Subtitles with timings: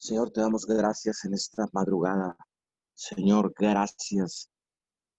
[0.00, 2.34] Señor, te damos gracias en esta madrugada.
[2.94, 4.50] Señor, gracias.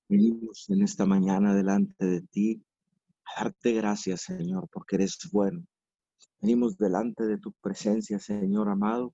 [0.10, 2.66] Venimos en esta mañana delante de ti
[3.24, 5.64] a darte gracias, Señor, porque eres bueno.
[6.40, 9.14] Venimos delante de tu presencia, Señor amado,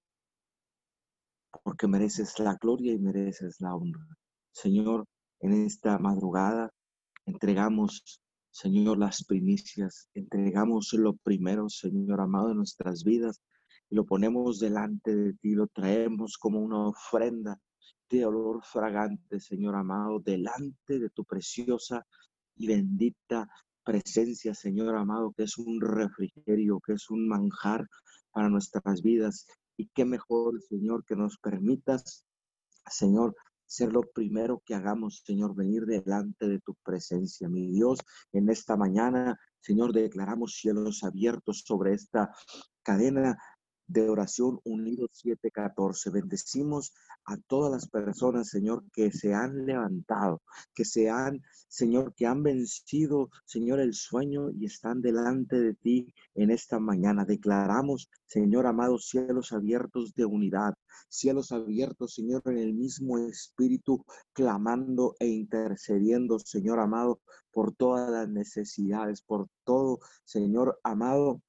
[1.66, 4.08] porque mereces la gloria y mereces la honra.
[4.54, 5.06] Señor,
[5.42, 6.72] en esta madrugada
[7.26, 8.22] entregamos,
[8.52, 13.42] Señor, las primicias, entregamos lo primero, Señor amado, en nuestras vidas
[13.90, 17.60] y lo ponemos delante de ti, lo traemos como una ofrenda
[18.10, 22.06] de olor fragante, Señor amado, delante de tu preciosa
[22.56, 23.50] y bendita
[23.84, 27.88] presencia, Señor amado, que es un refrigerio, que es un manjar
[28.32, 29.48] para nuestras vidas.
[29.78, 32.26] Y qué mejor, Señor, que nos permitas,
[32.90, 33.36] Señor,
[33.66, 38.00] ser lo primero que hagamos, Señor, venir delante de tu presencia, mi Dios,
[38.32, 42.32] en esta mañana, Señor, declaramos cielos abiertos sobre esta
[42.82, 43.38] cadena
[43.88, 46.10] de oración unidos 714.
[46.12, 46.94] Bendecimos
[47.26, 50.42] a todas las personas, Señor, que se han levantado,
[50.74, 56.14] que se han, Señor, que han vencido, Señor, el sueño y están delante de ti
[56.36, 57.26] en esta mañana.
[57.26, 60.76] Declaramos, Señor amado, cielos abiertos de unidad,
[61.10, 67.22] cielos abiertos, Señor, en el mismo espíritu, clamando e intercediendo, Señor amado,
[67.52, 71.42] por todas las necesidades, por todo, Señor amado,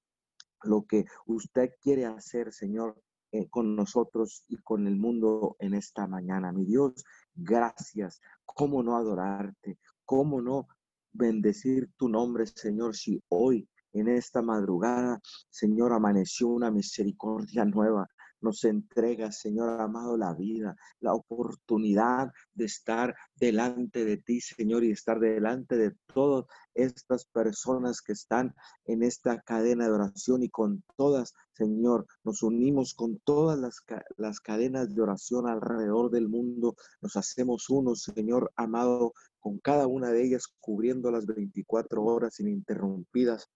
[0.62, 3.00] lo que usted quiere hacer, Señor,
[3.32, 6.52] eh, con nosotros y con el mundo en esta mañana.
[6.52, 8.20] Mi Dios, gracias.
[8.44, 9.78] ¿Cómo no adorarte?
[10.04, 10.66] ¿Cómo no
[11.12, 18.08] bendecir tu nombre, Señor, si hoy en esta madrugada, Señor, amaneció una misericordia nueva,
[18.40, 24.90] nos entrega, Señor amado, la vida, la oportunidad de estar delante de ti, Señor, y
[24.90, 30.82] estar delante de todas estas personas que están en esta cadena de oración y con
[30.96, 33.82] todas, Señor, nos unimos con todas las,
[34.16, 40.10] las cadenas de oración alrededor del mundo, nos hacemos uno, Señor amado, con cada una
[40.10, 43.48] de ellas cubriendo las 24 horas ininterrumpidas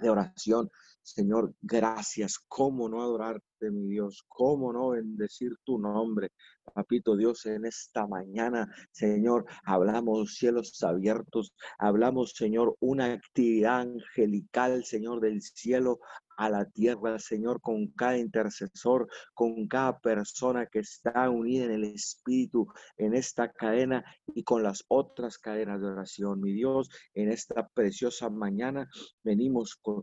[0.00, 0.70] de oración.
[1.06, 2.36] Señor, gracias.
[2.48, 4.24] ¿Cómo no adorarte, mi Dios?
[4.26, 6.32] ¿Cómo no bendecir tu nombre?
[6.74, 15.20] Papito Dios, en esta mañana, Señor, hablamos cielos abiertos, hablamos, Señor, una actividad angelical, Señor,
[15.20, 16.00] del cielo
[16.38, 21.84] a la tierra, Señor, con cada intercesor, con cada persona que está unida en el
[21.84, 22.66] Espíritu,
[22.96, 26.40] en esta cadena y con las otras cadenas de oración.
[26.40, 28.88] Mi Dios, en esta preciosa mañana
[29.22, 30.02] venimos con,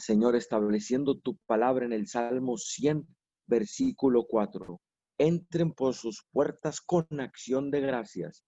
[0.00, 3.06] Señor, estableciendo tu palabra en el Salmo 100,
[3.46, 4.80] versículo 4.
[5.18, 8.44] Entren por sus puertas con acción de gracias.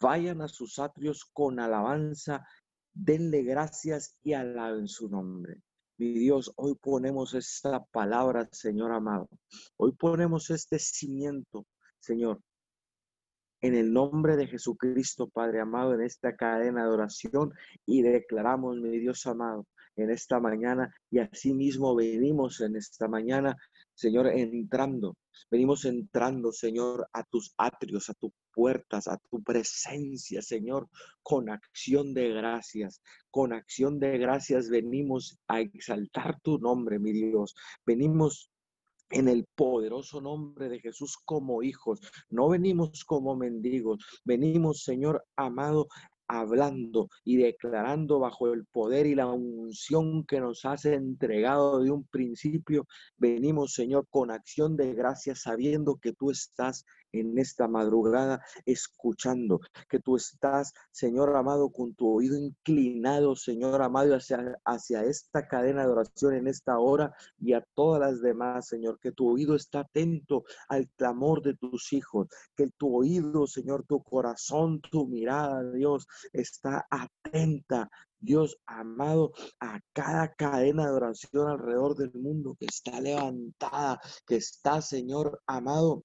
[0.00, 2.46] Vayan a sus atrios con alabanza.
[2.92, 5.60] Denle gracias y alaben su nombre.
[5.98, 9.28] Mi Dios, hoy ponemos esta palabra, Señor amado.
[9.76, 11.66] Hoy ponemos este cimiento,
[12.00, 12.40] Señor,
[13.60, 17.52] en el nombre de Jesucristo, Padre amado, en esta cadena de oración
[17.86, 19.66] y declaramos, mi Dios amado,
[19.96, 23.56] en esta mañana y asimismo venimos en esta mañana,
[23.94, 25.16] Señor, entrando,
[25.50, 30.88] venimos entrando, Señor, a tus atrios, a tus puertas, a tu presencia, Señor,
[31.22, 33.00] con acción de gracias,
[33.30, 37.54] con acción de gracias venimos a exaltar tu nombre, mi Dios,
[37.86, 38.50] venimos
[39.10, 42.00] en el poderoso nombre de Jesús como hijos.
[42.30, 45.86] No venimos como mendigos, venimos, Señor amado,
[46.28, 52.04] hablando y declarando bajo el poder y la unción que nos has entregado de un
[52.04, 52.86] principio.
[53.16, 56.84] Venimos, Señor, con acción de gracias, sabiendo que tú estás
[57.20, 64.14] en esta madrugada escuchando, que tú estás, Señor amado, con tu oído inclinado, Señor amado,
[64.14, 68.98] hacia, hacia esta cadena de oración en esta hora y a todas las demás, Señor,
[68.98, 74.02] que tu oído está atento al clamor de tus hijos, que tu oído, Señor, tu
[74.02, 77.90] corazón, tu mirada, Dios, está atenta
[78.24, 84.80] Dios amado, a cada cadena de oración alrededor del mundo que está levantada, que está,
[84.80, 86.04] Señor amado,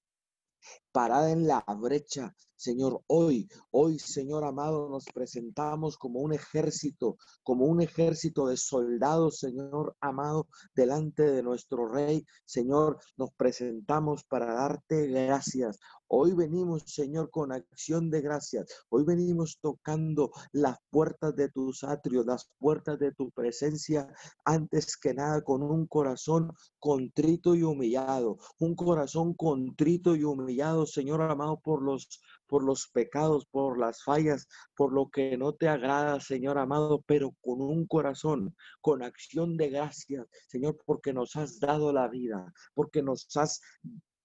[1.00, 2.36] parada en la brecha.
[2.58, 9.40] Señor, hoy, hoy, Señor amado, nos presentamos como un ejército, como un ejército de soldados,
[9.40, 12.26] Señor amado, delante de nuestro Rey.
[12.44, 15.80] Señor, nos presentamos para darte gracias.
[16.12, 18.66] Hoy venimos, Señor, con acción de gracias.
[18.90, 24.08] Hoy venimos tocando las puertas de tus atrios, las puertas de tu presencia,
[24.44, 31.22] antes que nada con un corazón contrito y humillado, un corazón contrito y humillado, Señor
[31.22, 36.20] amado, por los, por los pecados, por las fallas, por lo que no te agrada,
[36.20, 41.94] Señor amado, pero con un corazón, con acción de gracias, Señor, porque nos has dado
[41.94, 43.62] la vida, porque nos has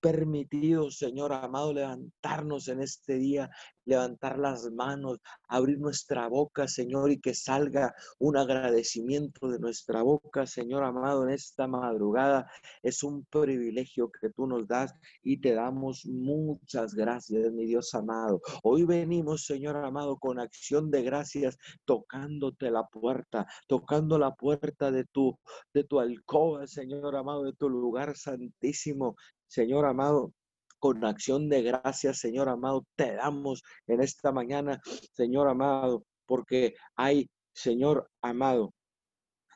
[0.04, 3.48] permitido, Señor amado, levantarnos en este día,
[3.86, 5.18] levantar las manos,
[5.48, 11.30] abrir nuestra boca, Señor, y que salga un agradecimiento de nuestra boca, Señor amado, en
[11.30, 12.50] esta madrugada.
[12.82, 18.42] Es un privilegio que tú nos das y te damos muchas gracias, mi Dios amado.
[18.62, 21.56] Hoy venimos, Señor amado, con acción de gracias,
[21.86, 25.38] tocándote la puerta, tocando la puerta de tu,
[25.72, 29.16] de tu alcoba, Señor amado, de tu lugar santísimo,
[29.54, 30.32] Señor amado,
[30.80, 34.80] con acción de gracias, Señor amado, te damos en esta mañana,
[35.12, 38.74] Señor amado, porque hay, Señor amado,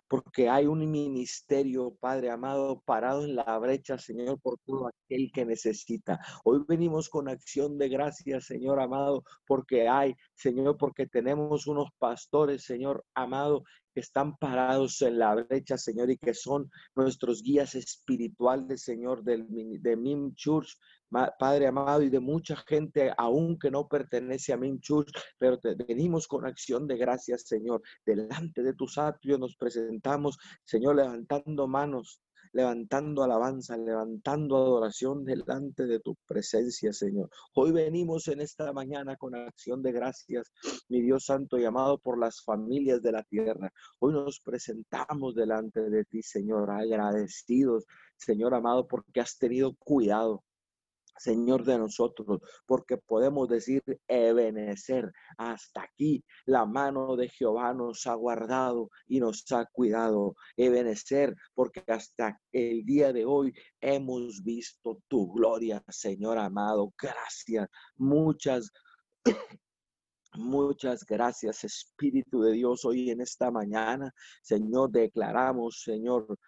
[0.08, 5.44] porque hay un ministerio, Padre amado, parado en la brecha, Señor, por todo aquel que
[5.44, 6.18] necesita.
[6.44, 12.64] Hoy venimos con acción de gracias, Señor amado, porque hay, Señor, porque tenemos unos pastores,
[12.64, 13.64] Señor amado,
[13.94, 19.46] que están parados en la brecha, Señor, y que son nuestros guías espirituales, Señor, del,
[19.48, 20.76] de MIM Church,
[21.10, 25.58] Padre amado, y de mucha gente, aún que no pertenece a MIM Church, pero
[25.88, 27.82] venimos con acción de gracias, Señor.
[28.04, 32.20] Delante de tus atrios nos presentamos, Señor, levantando manos,
[32.52, 37.30] levantando alabanza, levantando adoración delante de tu presencia, Señor.
[37.54, 40.52] Hoy venimos en esta mañana con acción de gracias,
[40.88, 43.72] mi Dios Santo y amado por las familias de la tierra.
[43.98, 50.42] Hoy nos presentamos delante de ti, Señor, agradecidos, Señor amado, porque has tenido cuidado
[51.18, 58.14] Señor de nosotros, porque podemos decir, Ebenecer, hasta aquí la mano de Jehová nos ha
[58.14, 60.34] guardado y nos ha cuidado.
[60.56, 66.92] Ebenecer, porque hasta el día de hoy hemos visto tu gloria, Señor amado.
[67.00, 68.70] Gracias, muchas
[70.34, 74.12] Muchas gracias, Espíritu de Dios, hoy en esta mañana,
[74.42, 76.38] Señor, declaramos, Señor,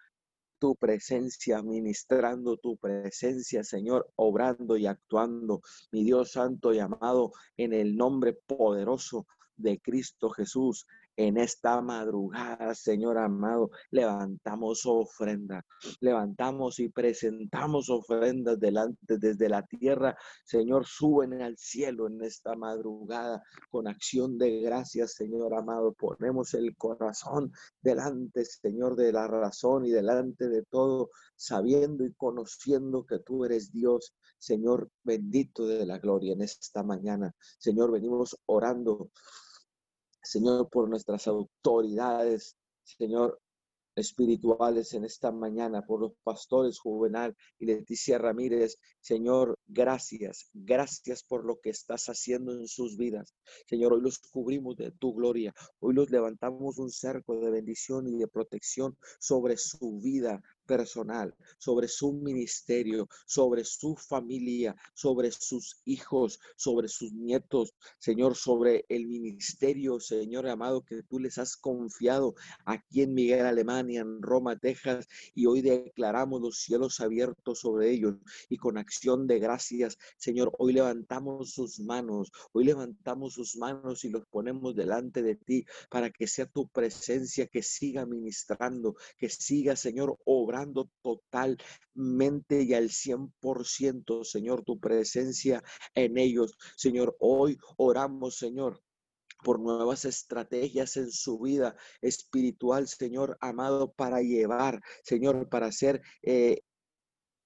[0.61, 5.61] tu presencia, ministrando tu presencia, Señor, obrando y actuando,
[5.91, 9.25] mi Dios santo y amado, en el nombre poderoso
[9.55, 10.85] de Cristo Jesús
[11.15, 15.65] en esta madrugada, Señor amado, levantamos ofrenda,
[15.99, 20.17] levantamos y presentamos ofrendas delante desde la tierra.
[20.45, 25.93] Señor, suben al cielo en esta madrugada con acción de gracias, Señor amado.
[25.93, 33.05] Ponemos el corazón delante, Señor, de la razón y delante de todo, sabiendo y conociendo
[33.05, 37.33] que tú eres Dios, Señor bendito de la gloria en esta mañana.
[37.59, 39.09] Señor, venimos orando
[40.23, 43.39] Señor, por nuestras autoridades, Señor,
[43.95, 48.77] espirituales en esta mañana, por los pastores Juvenal y Leticia Ramírez.
[48.99, 53.33] Señor, gracias, gracias por lo que estás haciendo en sus vidas.
[53.67, 58.17] Señor, hoy los cubrimos de tu gloria, hoy los levantamos un cerco de bendición y
[58.17, 60.41] de protección sobre su vida,
[60.71, 68.85] personal, sobre su ministerio, sobre su familia, sobre sus hijos, sobre sus nietos, Señor, sobre
[68.87, 72.35] el ministerio, Señor amado, que tú les has confiado
[72.65, 78.15] aquí en Miguel, Alemania, en Roma, Texas, y hoy declaramos los cielos abiertos sobre ellos
[78.47, 79.39] y con acción de
[80.17, 85.65] Señor, hoy levantamos sus manos, hoy levantamos sus manos y los ponemos delante de ti
[85.89, 92.89] para que sea tu presencia que siga ministrando, que siga, Señor, obrando totalmente y al
[92.89, 95.63] 100%, Señor, tu presencia
[95.95, 96.57] en ellos.
[96.75, 98.81] Señor, hoy oramos, Señor,
[99.43, 106.61] por nuevas estrategias en su vida espiritual, Señor amado, para llevar, Señor, para hacer eh,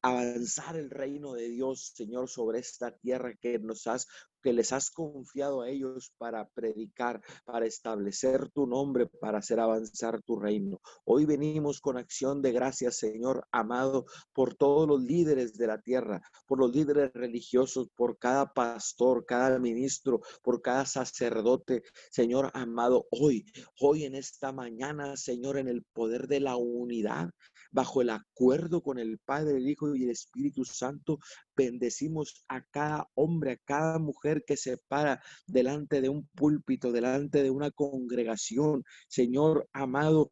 [0.05, 4.07] avanzar el reino de Dios, Señor, sobre esta tierra que nos has
[4.45, 10.21] que les has confiado a ellos para predicar, para establecer tu nombre, para hacer avanzar
[10.21, 10.79] tu reino.
[11.03, 16.21] Hoy venimos con acción de gracias, Señor amado, por todos los líderes de la tierra,
[16.45, 23.45] por los líderes religiosos, por cada pastor, cada ministro, por cada sacerdote, Señor amado, hoy,
[23.79, 27.31] hoy en esta mañana, Señor, en el poder de la unidad,
[27.71, 31.17] bajo el acuerdo con el Padre, el Hijo y el Espíritu Santo,
[31.55, 37.43] bendecimos a cada hombre, a cada mujer que se para delante de un púlpito, delante
[37.43, 38.83] de una congregación.
[39.07, 40.31] Señor amado,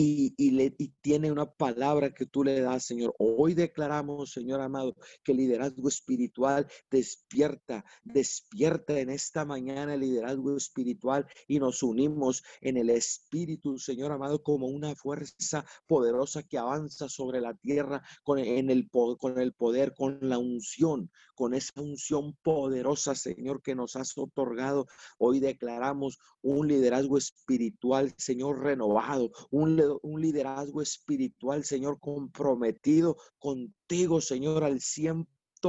[0.00, 3.14] y, tiene una palabra que tú le das, Señor.
[3.18, 10.56] Hoy declaramos, Señor amado, que el liderazgo espiritual despierta, despierta en esta mañana el liderazgo
[10.56, 17.08] espiritual y nos unimos en el Espíritu, Señor amado, como una fuerza poderosa que avanza
[17.08, 18.88] sobre la tierra con, el,
[19.18, 24.86] con el poder, con la unción, con esa unción poderosa, Señor, que nos has otorgado.
[25.18, 34.64] Hoy declaramos un liderazgo espiritual, Señor, renovado, un un liderazgo espiritual, Señor, comprometido contigo, Señor,
[34.64, 35.28] al ciento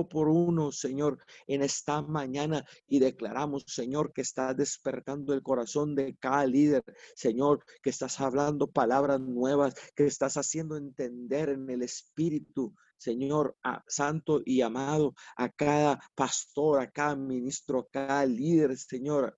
[0.10, 2.66] por uno, Señor, en esta mañana.
[2.88, 6.84] Y declaramos, Señor, que estás despertando el corazón de cada líder,
[7.16, 13.84] Señor, que estás hablando palabras nuevas, que estás haciendo entender en el Espíritu, Señor, a,
[13.88, 19.38] santo y amado, a cada pastor, a cada ministro, a cada líder, Señor,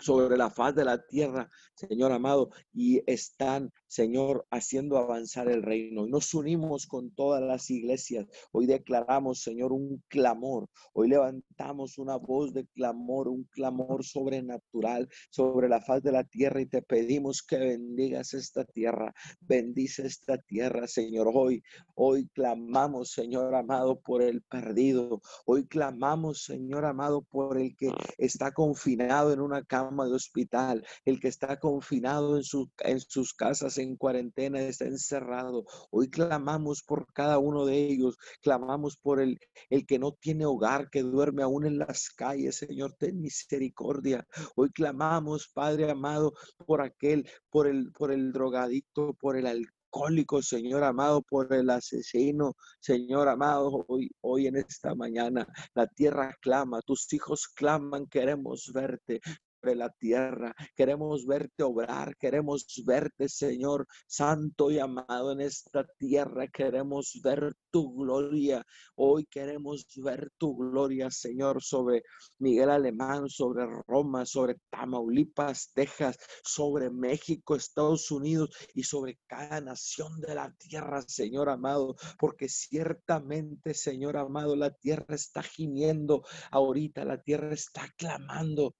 [0.00, 6.06] sobre la faz de la tierra, Señor amado, y están, Señor, haciendo avanzar el reino.
[6.06, 8.28] Y nos unimos con todas las iglesias.
[8.52, 10.68] Hoy declaramos, Señor, un clamor.
[10.92, 16.60] Hoy levantamos una voz de clamor, un clamor sobrenatural sobre la faz de la tierra
[16.60, 19.12] y te pedimos que bendigas esta tierra.
[19.40, 21.28] Bendice esta tierra, Señor.
[21.34, 21.60] Hoy,
[21.96, 25.20] hoy clamamos, Señor amado, por el perdido.
[25.46, 31.18] Hoy clamamos, Señor amado, por el que está confinado en una cama de hospital, el
[31.18, 32.44] que está confinado en,
[32.84, 35.64] en sus casas en cuarentena, está encerrado.
[35.90, 40.90] Hoy clamamos por cada uno de ellos, clamamos por el, el que no tiene hogar,
[40.90, 42.56] que duerme aún en las calles.
[42.56, 44.26] Señor, ten misericordia.
[44.56, 46.34] Hoy clamamos, Padre amado,
[46.66, 52.54] por aquel, por el, por el drogadicto, por el alcohólico, Señor amado, por el asesino,
[52.78, 59.20] Señor amado, hoy, hoy en esta mañana la tierra clama, tus hijos claman, queremos verte,
[59.62, 60.54] la tierra.
[60.74, 66.48] Queremos verte obrar, queremos verte, Señor, santo y amado en esta tierra.
[66.48, 68.64] Queremos ver tu gloria.
[68.96, 72.02] Hoy queremos ver tu gloria, Señor, sobre
[72.38, 80.20] Miguel Alemán, sobre Roma, sobre Tamaulipas, Texas, sobre México, Estados Unidos y sobre cada nación
[80.20, 87.22] de la tierra, Señor amado, porque ciertamente, Señor amado, la tierra está gimiendo ahorita, la
[87.22, 88.74] tierra está clamando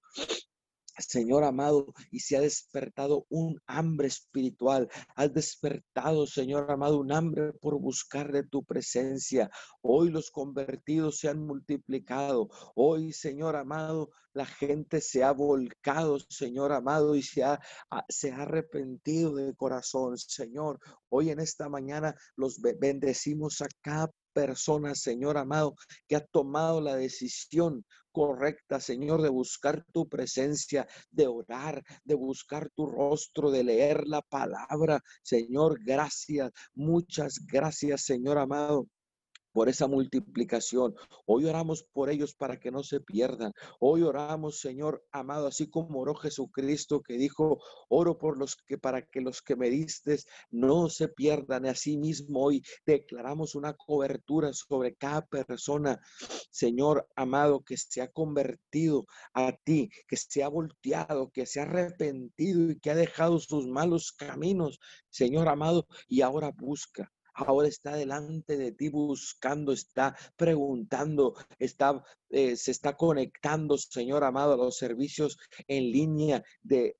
[1.01, 4.89] Señor amado, y se ha despertado un hambre espiritual.
[5.17, 9.51] Has despertado, Señor amado, un hambre por buscar de tu presencia.
[9.83, 12.49] Hoy los convertidos se han multiplicado.
[12.75, 17.61] Hoy, Señor amado, la gente se ha volcado, Señor amado, y se ha,
[18.09, 20.17] se ha arrepentido de corazón.
[20.19, 20.79] Señor,
[21.09, 25.75] hoy en esta mañana los bendecimos a cada persona, Señor amado,
[26.09, 32.71] que ha tomado la decisión correcta, Señor, de buscar tu presencia, de orar, de buscar
[32.75, 35.03] tu rostro, de leer la palabra.
[35.23, 38.87] Señor, gracias, muchas gracias, Señor amado
[39.53, 40.95] por esa multiplicación.
[41.27, 43.53] Hoy oramos por ellos para que no se pierdan.
[43.79, 49.03] Hoy oramos, Señor amado, así como oró Jesucristo que dijo, oro por los que para
[49.03, 50.19] que los que me diste
[50.51, 51.67] no se pierdan.
[51.67, 56.01] Así mismo hoy declaramos una cobertura sobre cada persona,
[56.51, 61.65] Señor amado, que se ha convertido a ti, que se ha volteado, que se ha
[61.65, 64.79] arrepentido y que ha dejado sus malos caminos,
[65.11, 67.13] Señor amado, y ahora busca
[67.47, 74.55] ahora está delante de ti buscando, está preguntando, está, eh, se está conectando, Señor amado,
[74.55, 76.97] a los servicios en línea de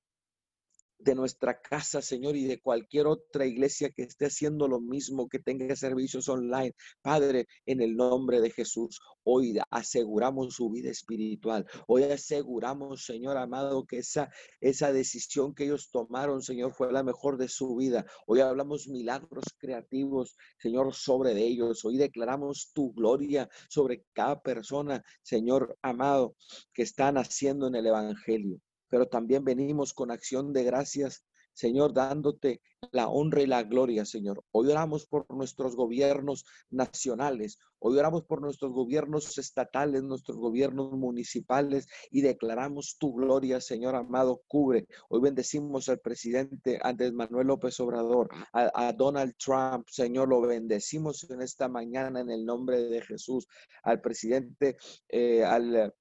[1.03, 5.39] de nuestra casa, Señor, y de cualquier otra iglesia que esté haciendo lo mismo, que
[5.39, 6.73] tenga servicios online.
[7.01, 11.65] Padre, en el nombre de Jesús, hoy aseguramos su vida espiritual.
[11.87, 14.29] Hoy aseguramos, Señor amado, que esa,
[14.59, 18.05] esa decisión que ellos tomaron, Señor, fue la mejor de su vida.
[18.27, 21.83] Hoy hablamos milagros creativos, Señor, sobre ellos.
[21.85, 26.35] Hoy declaramos tu gloria sobre cada persona, Señor amado,
[26.73, 32.61] que están haciendo en el Evangelio pero también venimos con acción de gracias, Señor, dándote
[32.91, 34.43] la honra y la gloria, Señor.
[34.51, 41.87] Hoy oramos por nuestros gobiernos nacionales, hoy oramos por nuestros gobiernos estatales, nuestros gobiernos municipales
[42.09, 44.87] y declaramos tu gloria, Señor amado, cubre.
[45.07, 51.41] Hoy bendecimos al presidente Andrés Manuel López Obrador, a, Donald Trump, Señor, lo bendecimos en
[51.41, 53.47] esta mañana en el nombre de Jesús,
[53.83, 54.75] al presidente,
[55.07, 55.93] eh, al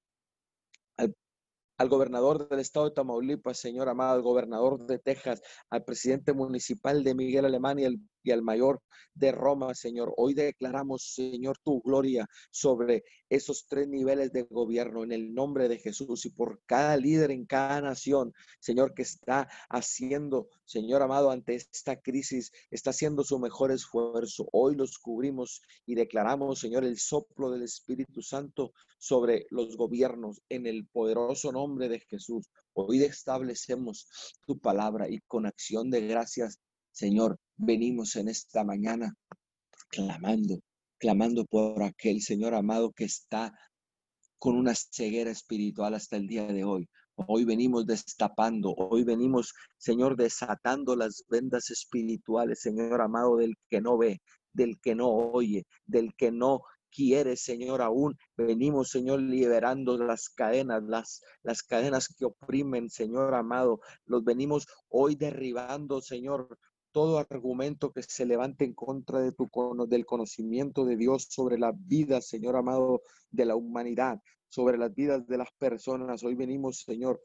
[1.00, 1.14] al
[1.88, 7.14] gobernador del estado de Tamaulipas, señor amado, al gobernador de Texas, al presidente municipal de
[7.14, 8.80] Miguel Alemán y al y al mayor
[9.14, 10.12] de Roma, Señor.
[10.16, 15.78] Hoy declaramos, Señor, tu gloria sobre esos tres niveles de gobierno en el nombre de
[15.78, 21.54] Jesús y por cada líder en cada nación, Señor, que está haciendo, Señor amado, ante
[21.54, 24.48] esta crisis, está haciendo su mejor esfuerzo.
[24.52, 30.66] Hoy los cubrimos y declaramos, Señor, el soplo del Espíritu Santo sobre los gobiernos en
[30.66, 32.50] el poderoso nombre de Jesús.
[32.72, 34.06] Hoy establecemos
[34.46, 36.58] tu palabra y con acción de gracias,
[37.00, 39.14] Señor, venimos en esta mañana
[39.88, 40.60] clamando,
[40.98, 43.54] clamando por aquel Señor amado que está
[44.38, 46.90] con una ceguera espiritual hasta el día de hoy.
[47.14, 53.96] Hoy venimos destapando, hoy venimos, Señor, desatando las vendas espirituales, Señor amado, del que no
[53.96, 54.20] ve,
[54.52, 58.14] del que no oye, del que no quiere, Señor, aún.
[58.36, 63.80] Venimos, Señor, liberando las cadenas, las, las cadenas que oprimen, Señor amado.
[64.04, 66.58] Los venimos hoy derribando, Señor,
[66.92, 69.48] todo argumento que se levante en contra de tu,
[69.88, 75.26] del conocimiento de Dios sobre la vida, Señor amado, de la humanidad, sobre las vidas
[75.26, 76.22] de las personas.
[76.24, 77.20] Hoy venimos, Señor,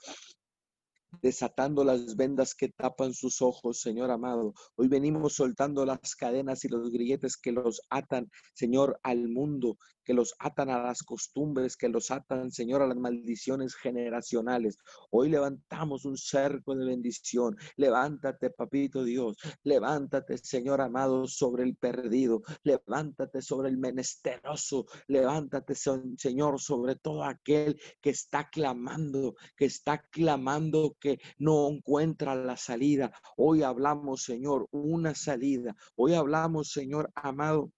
[1.22, 4.53] desatando las vendas que tapan sus ojos, Señor amado.
[4.75, 10.13] Hoy venimos soltando las cadenas y los grilletes que los atan, Señor, al mundo, que
[10.13, 14.77] los atan a las costumbres, que los atan, Señor, a las maldiciones generacionales.
[15.10, 17.57] Hoy levantamos un cerco de bendición.
[17.75, 19.36] Levántate, papito Dios.
[19.63, 22.43] Levántate, Señor amado, sobre el perdido.
[22.63, 24.86] Levántate sobre el menesteroso.
[25.07, 30.95] Levántate, Señor, sobre todo aquel que está clamando, que está clamando,
[31.38, 33.12] no encuentra la salida.
[33.38, 35.76] Hoy hablamos, Señor, una salida.
[35.96, 37.72] Hoy hablamos, Señor amado,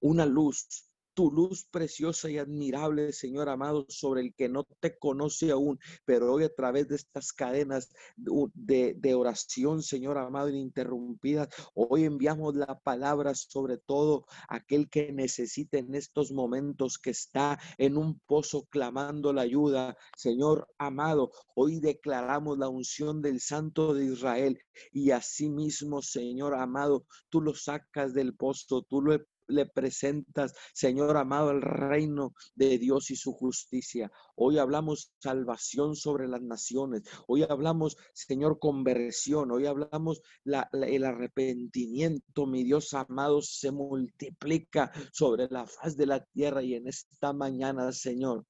[0.00, 5.50] una luz tu luz preciosa y admirable, Señor amado, sobre el que no te conoce
[5.50, 12.54] aún, pero hoy a través de estas cadenas de, oración, Señor amado, ininterrumpidas, hoy enviamos
[12.54, 18.66] la palabra sobre todo aquel que necesite en estos momentos, que está en un pozo
[18.70, 24.58] clamando la ayuda, Señor amado, hoy declaramos la unción del Santo de Israel
[24.92, 29.14] y asimismo, Señor amado, tú lo sacas del pozo, tú lo
[29.50, 34.10] le presentas, Señor amado, el reino de Dios y su justicia.
[34.36, 37.02] Hoy hablamos salvación sobre las naciones.
[37.26, 39.50] Hoy hablamos, Señor, conversión.
[39.50, 46.62] Hoy hablamos el arrepentimiento, mi Dios amado, se multiplica sobre la faz de la tierra
[46.62, 48.46] y en esta mañana, Señor.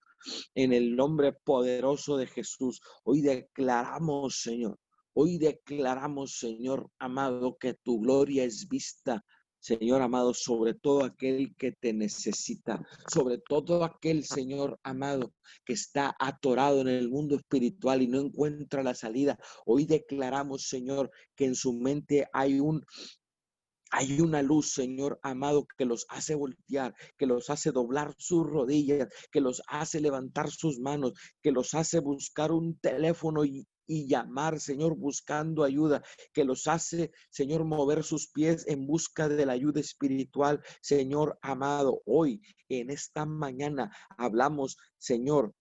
[0.55, 4.79] En el nombre poderoso de Jesús, hoy declaramos, Señor,
[5.13, 9.25] Hoy declaramos, Señor amado, que tu gloria es vista
[9.61, 16.17] Señor amado, sobre todo aquel que te necesita, sobre todo aquel, Señor amado, que está
[16.19, 19.39] atorado en el mundo espiritual y no encuentra la salida.
[19.67, 22.85] Hoy declaramos, Señor, que en su mente hay un
[23.93, 29.09] hay una luz, Señor amado, que los hace voltear, que los hace doblar sus rodillas,
[29.33, 34.61] que los hace levantar sus manos, que los hace buscar un teléfono y, y llamar,
[34.61, 39.81] Señor, buscando ayuda, que los hace, Señor, mover sus pies en busca de la ayuda
[39.81, 42.01] espiritual, Señor amado.
[42.07, 45.57] Hoy, en esta mañana, hablamos, Señor,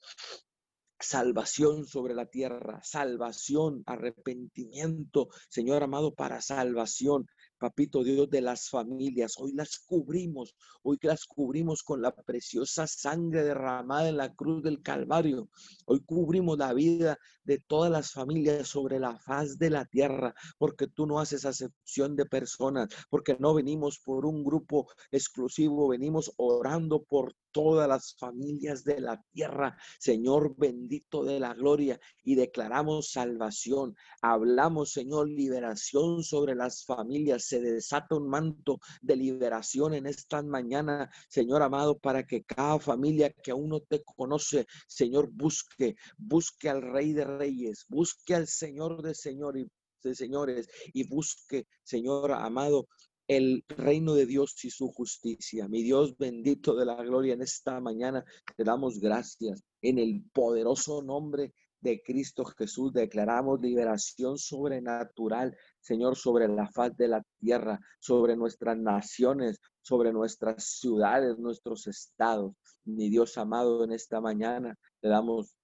[1.00, 7.26] salvación sobre la tierra, salvación, arrepentimiento, Señor amado, para salvación,
[7.58, 9.34] papito Dios, de las familias.
[9.38, 14.82] Hoy las cubrimos, hoy las cubrimos con la preciosa sangre derramada en la cruz del
[14.82, 15.50] Calvario.
[15.86, 17.18] Hoy cubrimos la vida
[17.50, 22.16] de todas las familias sobre la faz de la tierra, porque tú no haces acepción
[22.16, 28.84] de personas, porque no venimos por un grupo exclusivo, venimos orando por todas las familias
[28.84, 33.96] de la tierra, Señor bendito de la gloria, y declaramos salvación.
[34.22, 37.46] Hablamos, Señor, liberación sobre las familias.
[37.46, 43.32] Se desata un manto de liberación en esta mañana, Señor amado, para que cada familia
[43.32, 49.02] que aún no te conoce, Señor, busque, busque al Rey de Reyes, busque al Señor
[49.02, 49.56] de Señor
[50.04, 52.88] de señores y busque, Señor amado,
[53.28, 55.68] el reino de Dios y su justicia.
[55.68, 58.26] Mi Dios bendito de la gloria en esta mañana,
[58.56, 62.92] te damos gracias en el poderoso nombre de Cristo Jesús.
[62.92, 70.66] Declaramos liberación sobrenatural, Señor, sobre la faz de la tierra, sobre nuestras naciones, sobre nuestras
[70.80, 72.54] ciudades, nuestros estados.
[72.84, 75.56] Mi Dios amado, en esta mañana te damos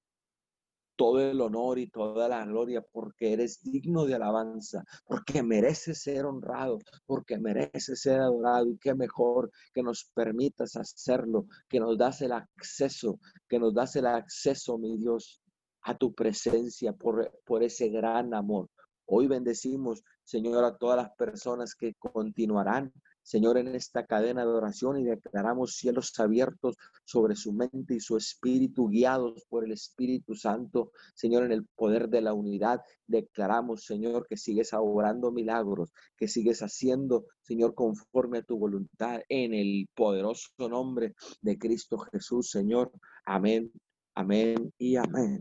[0.96, 6.26] todo el honor y toda la gloria porque eres digno de alabanza, porque mereces ser
[6.26, 12.22] honrado, porque mereces ser adorado y qué mejor que nos permitas hacerlo, que nos das
[12.22, 15.42] el acceso, que nos das el acceso, mi Dios,
[15.84, 18.70] a tu presencia por, por ese gran amor.
[19.08, 22.92] Hoy bendecimos, Señor, a todas las personas que continuarán
[23.26, 28.18] Señor, en esta cadena de oración y declaramos cielos abiertos sobre su mente y su
[28.18, 30.92] espíritu, guiados por el Espíritu Santo.
[31.16, 36.60] Señor, en el poder de la unidad, declaramos, Señor, que sigues obrando milagros, que sigues
[36.60, 42.92] haciendo, Señor, conforme a tu voluntad, en el poderoso nombre de Cristo Jesús, Señor.
[43.26, 43.72] Amén,
[44.14, 45.40] amén y amén.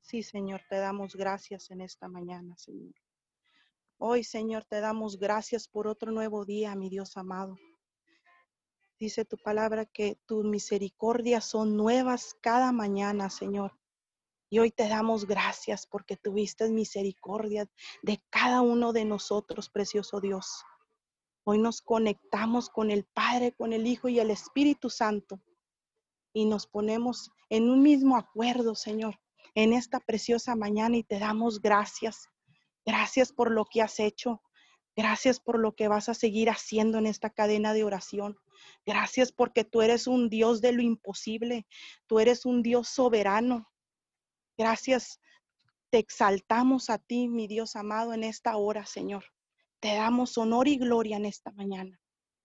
[0.00, 2.94] Sí, Señor, te damos gracias en esta mañana, Señor.
[4.02, 7.58] Hoy, Señor, te damos gracias por otro nuevo día, mi Dios amado.
[8.98, 13.78] Dice tu palabra que tus misericordias son nuevas cada mañana, Señor.
[14.48, 17.68] Y hoy te damos gracias porque tuviste misericordia
[18.02, 20.64] de cada uno de nosotros, precioso Dios.
[21.44, 25.42] Hoy nos conectamos con el Padre, con el Hijo y el Espíritu Santo.
[26.32, 29.20] Y nos ponemos en un mismo acuerdo, Señor,
[29.54, 32.30] en esta preciosa mañana y te damos gracias.
[32.90, 34.42] Gracias por lo que has hecho.
[34.96, 38.36] Gracias por lo que vas a seguir haciendo en esta cadena de oración.
[38.84, 41.68] Gracias porque tú eres un Dios de lo imposible.
[42.08, 43.70] Tú eres un Dios soberano.
[44.58, 45.20] Gracias.
[45.90, 49.24] Te exaltamos a ti, mi Dios amado, en esta hora, Señor.
[49.78, 51.96] Te damos honor y gloria en esta mañana.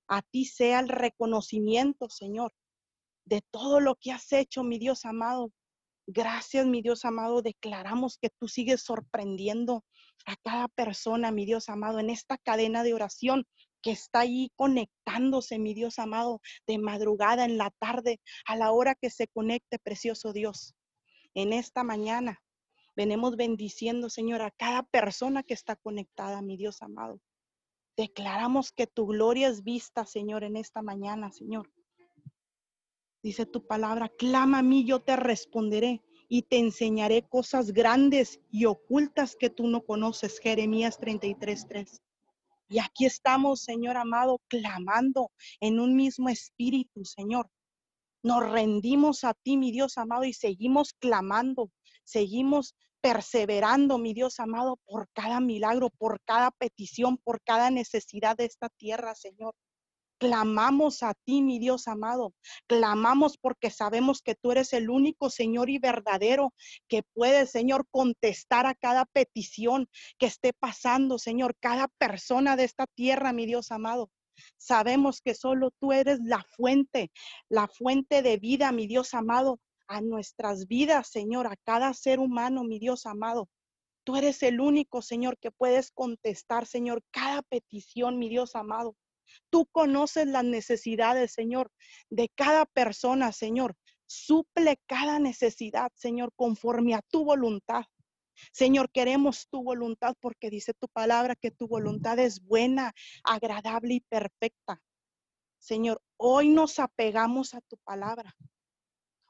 [0.07, 2.53] A ti sea el reconocimiento, Señor,
[3.25, 5.51] de todo lo que has hecho, mi Dios amado,
[6.07, 7.41] Gracias, mi Dios amado.
[7.41, 9.83] Declaramos que tú sigues sorprendiendo
[10.25, 13.45] a cada persona, mi Dios amado, en esta cadena de oración
[13.81, 18.95] que está ahí conectándose, mi Dios amado, de madrugada, en la tarde, a la hora
[18.95, 20.73] que se conecte, precioso Dios.
[21.35, 22.41] En esta mañana
[22.95, 27.19] venimos bendiciendo, Señor, a cada persona que está conectada, mi Dios amado.
[27.97, 31.71] Declaramos que tu gloria es vista, Señor, en esta mañana, Señor.
[33.25, 38.65] Dice tu palabra, clama a mí, yo te responderé y te enseñaré cosas grandes y
[38.65, 40.37] ocultas que tú no conoces.
[40.37, 42.03] Jeremías 33:3.
[42.69, 47.49] Y aquí estamos, Señor amado, clamando en un mismo espíritu, Señor.
[48.21, 51.71] Nos rendimos a ti, mi Dios amado, y seguimos clamando,
[52.03, 58.45] seguimos perseverando, mi Dios amado, por cada milagro, por cada petición, por cada necesidad de
[58.45, 59.55] esta tierra, Señor.
[60.17, 62.33] Clamamos a ti, mi Dios amado.
[62.67, 66.53] Clamamos porque sabemos que tú eres el único Señor y verdadero
[66.87, 72.87] que puede, Señor, contestar a cada petición que esté pasando, Señor, cada persona de esta
[72.87, 74.09] tierra, mi Dios amado.
[74.57, 77.11] Sabemos que solo tú eres la fuente,
[77.49, 82.63] la fuente de vida, mi Dios amado, a nuestras vidas, Señor, a cada ser humano,
[82.63, 83.49] mi Dios amado.
[84.03, 88.95] Tú eres el único, Señor, que puedes contestar, Señor, cada petición, mi Dios amado.
[89.49, 91.71] Tú conoces las necesidades, Señor,
[92.09, 93.75] de cada persona, Señor.
[94.05, 97.83] Suple cada necesidad, Señor, conforme a tu voluntad.
[98.51, 104.01] Señor, queremos tu voluntad porque dice tu palabra que tu voluntad es buena, agradable y
[104.01, 104.81] perfecta.
[105.57, 108.35] Señor, hoy nos apegamos a tu palabra.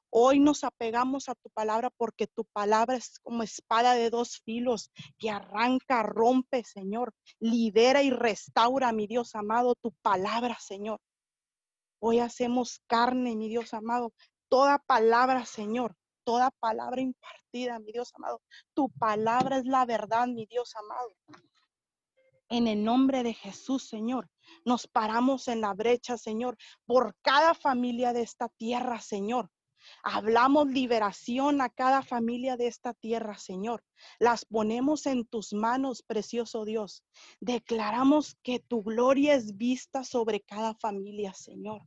[0.09, 4.91] Hoy nos apegamos a tu palabra porque tu palabra es como espada de dos filos
[5.17, 7.13] que arranca, rompe, Señor.
[7.39, 10.99] Lidera y restaura, mi Dios amado, tu palabra, Señor.
[11.99, 14.13] Hoy hacemos carne, mi Dios amado.
[14.47, 18.41] Toda palabra, Señor, toda palabra impartida, mi Dios amado.
[18.73, 21.15] Tu palabra es la verdad, mi Dios amado.
[22.49, 24.29] En el nombre de Jesús, Señor,
[24.65, 29.49] nos paramos en la brecha, Señor, por cada familia de esta tierra, Señor.
[30.03, 33.83] Hablamos liberación a cada familia de esta tierra, Señor.
[34.19, 37.03] Las ponemos en tus manos, precioso Dios.
[37.39, 41.81] Declaramos que tu gloria es vista sobre cada familia, Señor.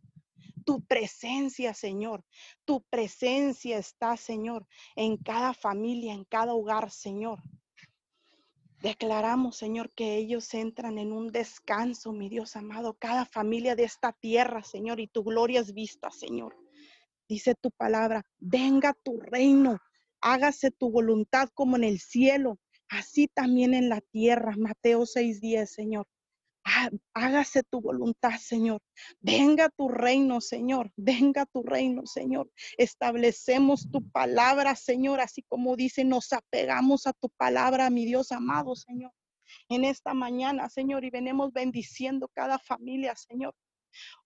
[0.64, 2.24] Tu presencia, Señor.
[2.64, 7.42] Tu presencia está, Señor, en cada familia, en cada hogar, Señor.
[8.82, 14.12] Declaramos, Señor, que ellos entran en un descanso, mi Dios amado, cada familia de esta
[14.12, 16.67] tierra, Señor, y tu gloria es vista, Señor
[17.28, 19.78] dice tu palabra, venga tu reino,
[20.20, 24.54] hágase tu voluntad como en el cielo, así también en la tierra.
[24.56, 26.06] Mateo 6:10, Señor.
[27.14, 28.82] Hágase tu voluntad, Señor.
[29.20, 30.92] Venga tu reino, Señor.
[30.96, 32.50] Venga tu reino, Señor.
[32.76, 38.76] Establecemos tu palabra, Señor, así como dice, nos apegamos a tu palabra, mi Dios amado,
[38.76, 39.12] Señor.
[39.70, 43.54] En esta mañana, Señor, y venimos bendiciendo cada familia, Señor.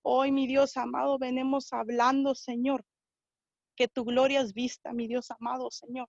[0.02, 2.84] Hoy, mi Dios amado, venimos hablando, Señor,
[3.76, 6.08] que tu gloria es vista, mi Dios amado, Señor.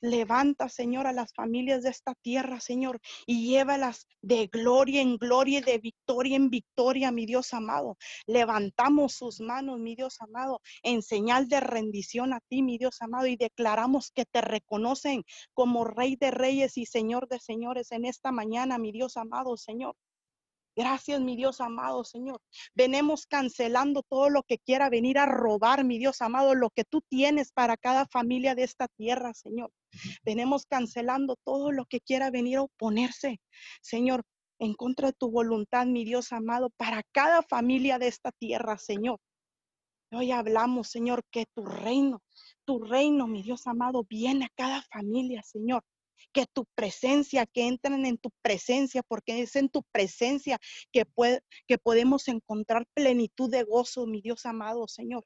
[0.00, 5.58] Levanta, Señor, a las familias de esta tierra, Señor, y llévalas de gloria en gloria
[5.58, 7.96] y de victoria en victoria, mi Dios amado.
[8.26, 13.26] Levantamos sus manos, mi Dios amado, en señal de rendición a ti, mi Dios amado,
[13.26, 18.30] y declaramos que te reconocen como Rey de Reyes y Señor de Señores en esta
[18.30, 19.96] mañana, mi Dios amado, Señor.
[20.78, 22.40] Gracias, mi Dios amado, Señor.
[22.72, 27.02] Venemos cancelando todo lo que quiera venir a robar, mi Dios amado, lo que tú
[27.08, 29.72] tienes para cada familia de esta tierra, Señor.
[30.22, 33.40] Venemos cancelando todo lo que quiera venir a oponerse,
[33.82, 34.22] Señor,
[34.60, 39.18] en contra de tu voluntad, mi Dios amado, para cada familia de esta tierra, Señor.
[40.12, 42.22] Hoy hablamos, Señor, que tu reino,
[42.64, 45.82] tu reino, mi Dios amado, viene a cada familia, Señor
[46.32, 50.58] que tu presencia, que entren en tu presencia, porque es en tu presencia
[50.92, 55.24] que, puede, que podemos encontrar plenitud de gozo, mi Dios amado, Señor.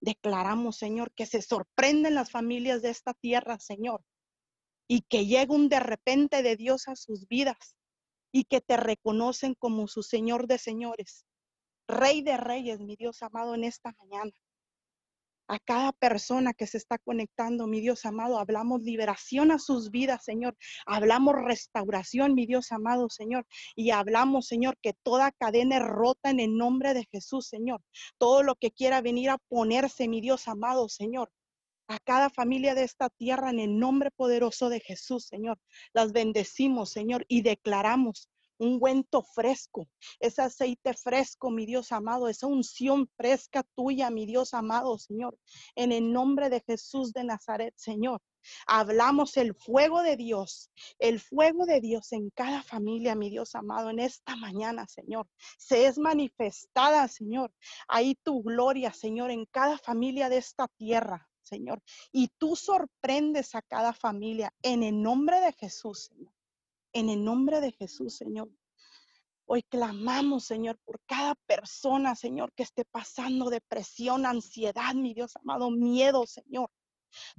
[0.00, 4.04] Declaramos, Señor, que se sorprenden las familias de esta tierra, Señor,
[4.88, 7.76] y que llega un de repente de Dios a sus vidas
[8.32, 11.24] y que te reconocen como su Señor de señores,
[11.88, 14.30] Rey de reyes, mi Dios amado, en esta mañana
[15.48, 18.38] a cada persona que se está conectando, mi Dios amado.
[18.38, 20.56] Hablamos liberación a sus vidas, Señor.
[20.86, 23.46] Hablamos restauración, mi Dios amado, Señor.
[23.74, 27.82] Y hablamos, Señor, que toda cadena es rota en el nombre de Jesús, Señor.
[28.18, 31.32] Todo lo que quiera venir a ponerse, mi Dios amado, Señor.
[31.88, 35.58] A cada familia de esta tierra en el nombre poderoso de Jesús, Señor.
[35.94, 38.28] Las bendecimos, Señor, y declaramos
[38.58, 39.88] ungüento fresco,
[40.20, 45.38] ese aceite fresco, mi Dios amado, esa unción fresca tuya, mi Dios amado, Señor,
[45.74, 48.20] en el nombre de Jesús de Nazaret, Señor.
[48.66, 53.90] Hablamos el fuego de Dios, el fuego de Dios en cada familia, mi Dios amado,
[53.90, 55.28] en esta mañana, Señor.
[55.58, 57.52] Se es manifestada, Señor.
[57.88, 61.82] Ahí tu gloria, Señor, en cada familia de esta tierra, Señor.
[62.12, 66.37] Y tú sorprendes a cada familia en el nombre de Jesús, Señor.
[66.92, 68.50] En el nombre de Jesús, Señor.
[69.46, 75.70] Hoy clamamos, Señor, por cada persona, Señor, que esté pasando depresión, ansiedad, mi Dios amado,
[75.70, 76.70] miedo, Señor.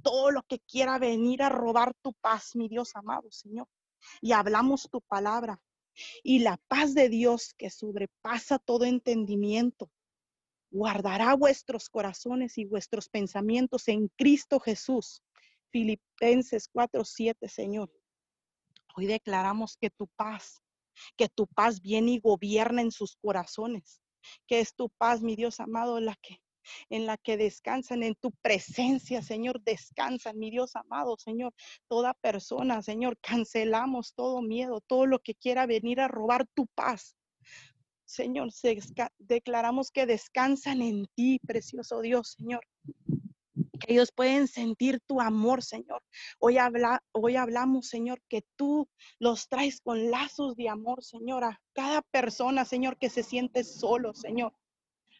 [0.02, 3.68] Todo lo que quiera venir a robar tu paz, mi Dios amado, Señor.
[4.20, 5.60] Y hablamos tu palabra.
[6.22, 9.90] Y la paz de Dios que sobrepasa todo entendimiento,
[10.70, 15.22] guardará vuestros corazones y vuestros pensamientos en Cristo Jesús.
[15.70, 17.90] Filipenses 4:7, Señor.
[18.96, 20.62] Hoy declaramos que tu paz,
[21.16, 24.02] que tu paz viene y gobierna en sus corazones,
[24.46, 26.42] que es tu paz, mi Dios amado, la que
[26.90, 31.54] en la que descansan en tu presencia, Señor, descansan, mi Dios amado, Señor,
[31.88, 37.16] toda persona, Señor, cancelamos todo miedo, todo lo que quiera venir a robar tu paz.
[38.04, 38.50] Señor,
[39.18, 42.60] declaramos que descansan en ti, precioso Dios, Señor
[43.80, 46.02] que ellos pueden sentir tu amor, Señor.
[46.38, 48.88] Hoy, habla, hoy hablamos, Señor, que tú
[49.18, 54.14] los traes con lazos de amor, Señor, a cada persona, Señor, que se siente solo,
[54.14, 54.54] Señor.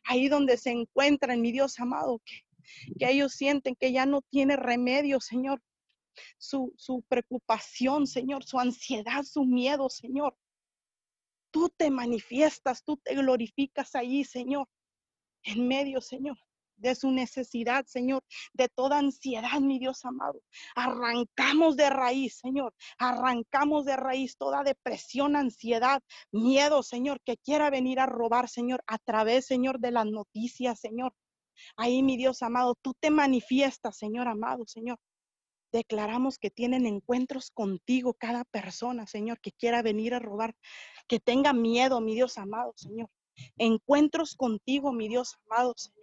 [0.04, 2.42] Ahí donde se encuentran, mi Dios amado, que,
[2.98, 5.60] que ellos sienten que ya no tiene remedio, Señor.
[6.38, 10.36] Su, su preocupación, Señor, su ansiedad, su miedo, Señor.
[11.50, 14.68] Tú te manifiestas, tú te glorificas allí, Señor,
[15.42, 16.36] en medio, Señor
[16.80, 20.40] de su necesidad, Señor, de toda ansiedad, mi Dios amado.
[20.74, 22.74] Arrancamos de raíz, Señor.
[22.98, 28.98] Arrancamos de raíz toda depresión, ansiedad, miedo, Señor, que quiera venir a robar, Señor, a
[28.98, 31.14] través, Señor, de las noticias, Señor.
[31.76, 34.98] Ahí, mi Dios amado, tú te manifiestas, Señor amado, Señor.
[35.72, 40.56] Declaramos que tienen encuentros contigo cada persona, Señor, que quiera venir a robar,
[41.06, 43.08] que tenga miedo, mi Dios amado, Señor.
[43.56, 45.99] Encuentros contigo, mi Dios amado, Señor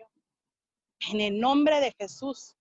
[1.00, 2.56] en el nombre de Jesús,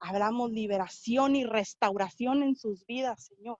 [0.00, 3.58] hablamos liberación y restauración en sus vidas, Señor.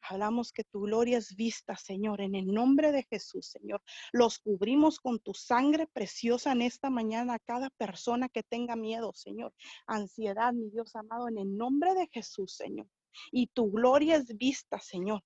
[0.00, 3.82] Hablamos que tu gloria es vista, Señor, en el nombre de Jesús, Señor.
[4.12, 9.12] Los cubrimos con tu sangre preciosa en esta mañana a cada persona que tenga miedo,
[9.14, 9.52] Señor.
[9.86, 12.88] Ansiedad, mi Dios amado, en el nombre de Jesús, Señor.
[13.32, 15.22] Y tu gloria es vista, Señor.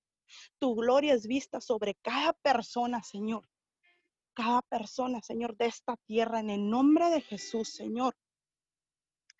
[0.59, 3.47] Tu gloria es vista sobre cada persona, Señor
[4.33, 8.15] cada persona, Señor, de esta tierra, en el nombre de Jesús, Señor.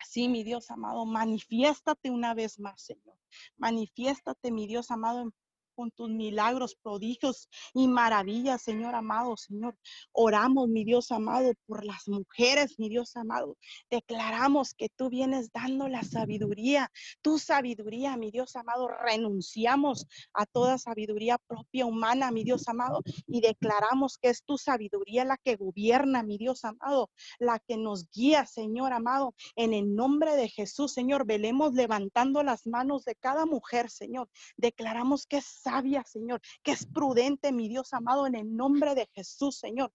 [0.04, 3.18] Sí, mi Dios amado, manifiéstate una vez más, Señor.
[3.56, 5.30] Manifiéstate, mi Dios amado,
[5.74, 9.76] con tus milagros, prodigios y maravillas, Señor amado, Señor.
[10.12, 13.56] Oramos, mi Dios amado, por las mujeres, mi Dios amado.
[13.90, 16.90] Declaramos que tú vienes dando la sabiduría,
[17.22, 18.88] tu sabiduría, mi Dios amado.
[18.88, 25.24] Renunciamos a toda sabiduría propia humana, mi Dios amado, y declaramos que es tu sabiduría
[25.24, 29.34] la que gobierna, mi Dios amado, la que nos guía, Señor amado.
[29.56, 34.28] En el nombre de Jesús, Señor, velemos levantando las manos de cada mujer, Señor.
[34.56, 39.08] Declaramos que es sabia, Señor, que es prudente, mi Dios amado, en el nombre de
[39.14, 39.92] Jesús, Señor.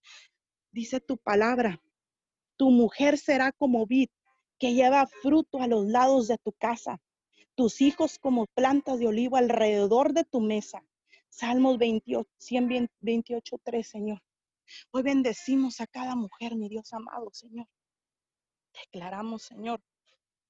[0.72, 1.80] Dice tu palabra,
[2.56, 4.08] tu mujer será como vid
[4.58, 7.00] que lleva fruto a los lados de tu casa,
[7.54, 10.84] tus hijos como plantas de olivo alrededor de tu mesa.
[11.30, 14.22] Salmos 28, 128, 3, Señor.
[14.92, 17.66] Hoy bendecimos a cada mujer, mi Dios amado, Señor.
[18.74, 19.80] Declaramos, Señor,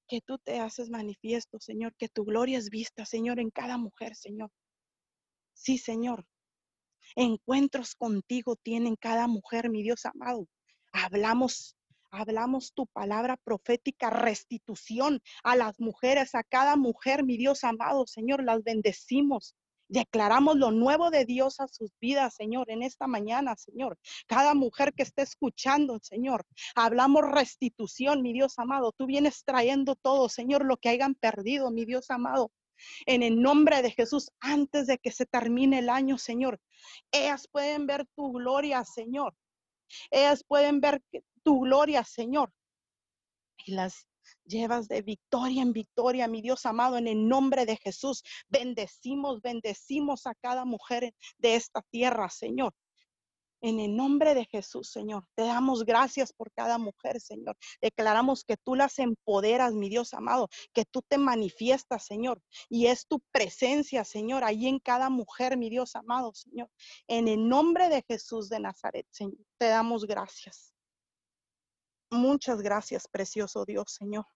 [0.08, 4.16] que tú te haces manifiesto, Señor, que tu gloria es vista, Señor, en cada mujer,
[4.16, 4.50] Señor.
[5.62, 6.24] Sí, Señor.
[7.16, 10.48] Encuentros contigo tienen cada mujer, mi Dios amado.
[10.90, 11.76] Hablamos,
[12.10, 18.42] hablamos tu palabra profética, restitución a las mujeres, a cada mujer, mi Dios amado, Señor,
[18.42, 19.54] las bendecimos.
[19.88, 23.98] Declaramos lo nuevo de Dios a sus vidas, Señor, en esta mañana, Señor.
[24.26, 28.92] Cada mujer que esté escuchando, Señor, hablamos restitución, mi Dios amado.
[28.96, 32.50] Tú vienes trayendo todo, Señor, lo que hayan perdido, mi Dios amado.
[33.06, 36.60] En el nombre de Jesús, antes de que se termine el año, Señor,
[37.10, 39.34] ellas pueden ver tu gloria, Señor.
[40.10, 41.02] Ellas pueden ver
[41.42, 42.52] tu gloria, Señor.
[43.64, 44.06] Y las
[44.44, 48.22] llevas de victoria en victoria, mi Dios amado, en el nombre de Jesús.
[48.48, 52.74] Bendecimos, bendecimos a cada mujer de esta tierra, Señor.
[53.62, 57.56] En el nombre de Jesús, Señor, te damos gracias por cada mujer, Señor.
[57.82, 62.42] Declaramos que tú las empoderas, mi Dios amado, que tú te manifiestas, Señor.
[62.68, 66.70] Y es tu presencia, Señor, ahí en cada mujer, mi Dios amado, Señor.
[67.06, 70.74] En el nombre de Jesús de Nazaret, Señor, te damos gracias.
[72.10, 74.26] Muchas gracias, precioso Dios, Señor.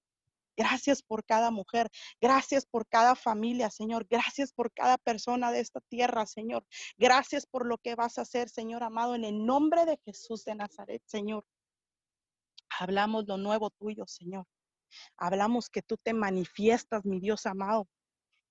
[0.57, 1.89] Gracias por cada mujer.
[2.21, 4.07] Gracias por cada familia, Señor.
[4.09, 6.65] Gracias por cada persona de esta tierra, Señor.
[6.97, 10.55] Gracias por lo que vas a hacer, Señor amado, en el nombre de Jesús de
[10.55, 11.45] Nazaret, Señor.
[12.79, 14.47] Hablamos lo nuevo tuyo, Señor.
[15.17, 17.89] Hablamos que tú te manifiestas, mi Dios amado,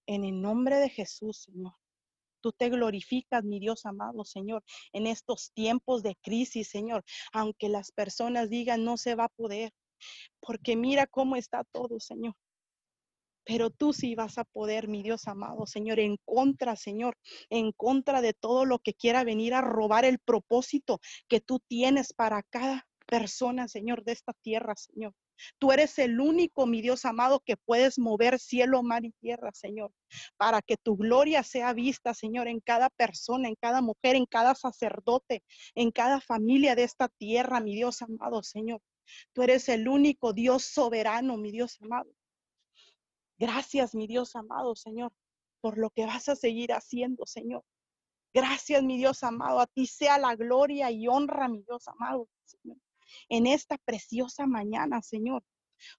[0.07, 1.73] en el nombre de Jesús, Señor.
[2.41, 7.03] Tú te glorificas, mi Dios amado, Señor, en estos tiempos de crisis, Señor.
[7.31, 9.71] Aunque las personas digan no se va a poder,
[10.39, 12.35] porque mira cómo está todo, Señor.
[13.45, 17.17] Pero tú sí vas a poder, mi Dios amado, Señor, en contra, Señor,
[17.49, 22.13] en contra de todo lo que quiera venir a robar el propósito que tú tienes
[22.13, 25.13] para cada persona, Señor, de esta tierra, Señor.
[25.59, 29.91] Tú eres el único, mi Dios amado, que puedes mover cielo, mar y tierra, Señor,
[30.37, 34.55] para que tu gloria sea vista, Señor, en cada persona, en cada mujer, en cada
[34.55, 35.43] sacerdote,
[35.75, 38.79] en cada familia de esta tierra, mi Dios amado, Señor.
[39.33, 42.11] Tú eres el único Dios soberano, mi Dios amado.
[43.37, 45.11] Gracias, mi Dios amado, Señor,
[45.61, 47.63] por lo que vas a seguir haciendo, Señor.
[48.33, 49.59] Gracias, mi Dios amado.
[49.59, 52.77] A ti sea la gloria y honra, mi Dios amado, Señor
[53.29, 55.43] en esta preciosa mañana, Señor.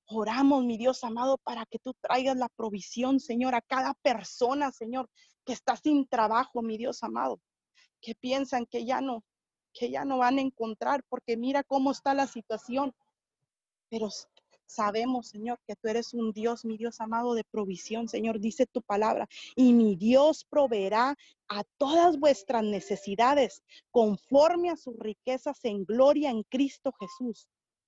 [0.06, 5.10] Oramos, mi Dios amado, para que tú traigas la provisión, Señor, a cada persona, Señor,
[5.44, 7.40] que está sin trabajo, mi Dios amado,
[8.00, 9.24] que piensan que ya no,
[9.74, 12.94] que ya no van a encontrar, porque mira cómo está la situación.
[13.90, 14.08] Pero
[14.66, 18.82] Sabemos, Señor, que tú eres un Dios, mi Dios amado, de provisión, Señor, dice tu
[18.82, 19.28] palabra.
[19.54, 21.16] Y mi Dios proveerá
[21.48, 27.46] a todas vuestras necesidades conforme a sus riquezas en gloria en Cristo Jesús.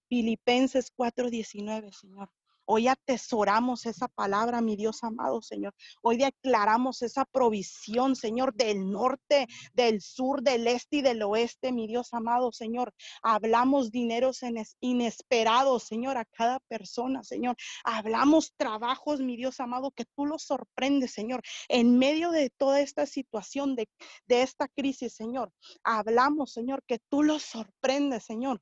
[0.08, 2.30] Filipenses 4:19, Señor.
[2.68, 5.72] Hoy atesoramos esa palabra, mi Dios amado, Señor.
[6.02, 11.86] Hoy declaramos esa provisión, Señor, del norte, del sur, del este y del oeste, mi
[11.86, 12.92] Dios amado, Señor.
[13.22, 14.40] Hablamos dineros
[14.80, 17.56] inesperados, Señor, a cada persona, Señor.
[17.84, 23.06] Hablamos trabajos, mi Dios amado, que tú los sorprendes, Señor, en medio de toda esta
[23.06, 23.88] situación, de,
[24.26, 25.52] de esta crisis, Señor.
[25.84, 28.60] Hablamos, Señor, que tú los sorprendes, Señor.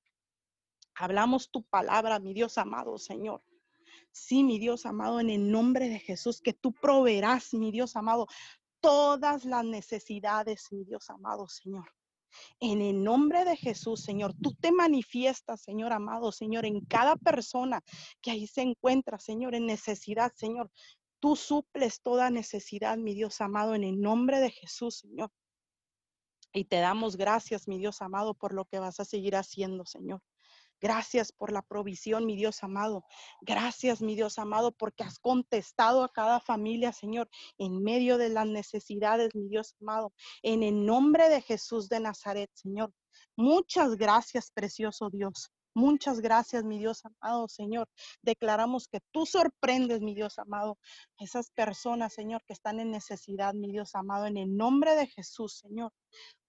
[0.94, 3.42] Hablamos tu palabra, mi Dios amado, Señor.
[4.14, 8.28] Sí, mi Dios amado, en el nombre de Jesús, que tú proveerás, mi Dios amado,
[8.80, 11.90] todas las necesidades, mi Dios amado, Señor.
[12.60, 17.82] En el nombre de Jesús, Señor, tú te manifiestas, Señor amado, Señor, en cada persona
[18.22, 20.70] que ahí se encuentra, Señor, en necesidad, Señor.
[21.18, 25.32] Tú suples toda necesidad, mi Dios amado, en el nombre de Jesús, Señor.
[26.52, 30.20] Y te damos gracias, mi Dios amado, por lo que vas a seguir haciendo, Señor.
[30.84, 33.06] Gracias por la provisión, mi Dios amado.
[33.40, 38.46] Gracias, mi Dios amado, porque has contestado a cada familia, Señor, en medio de las
[38.46, 40.12] necesidades, mi Dios amado.
[40.42, 42.92] En el nombre de Jesús de Nazaret, Señor.
[43.34, 45.50] Muchas gracias, precioso Dios.
[45.76, 47.88] Muchas gracias, mi Dios amado, Señor.
[48.22, 50.78] Declaramos que tú sorprendes, mi Dios amado,
[51.18, 55.58] esas personas, Señor, que están en necesidad, mi Dios amado, en el nombre de Jesús,
[55.58, 55.92] Señor.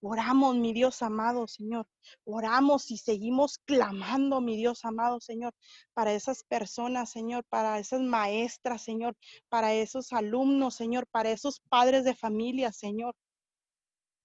[0.01, 1.87] Oramos, mi Dios amado, Señor.
[2.23, 5.55] Oramos y seguimos clamando, mi Dios amado, Señor,
[5.95, 9.17] para esas personas, Señor, para esas maestras, Señor,
[9.49, 13.15] para esos alumnos, Señor, para esos padres de familia, Señor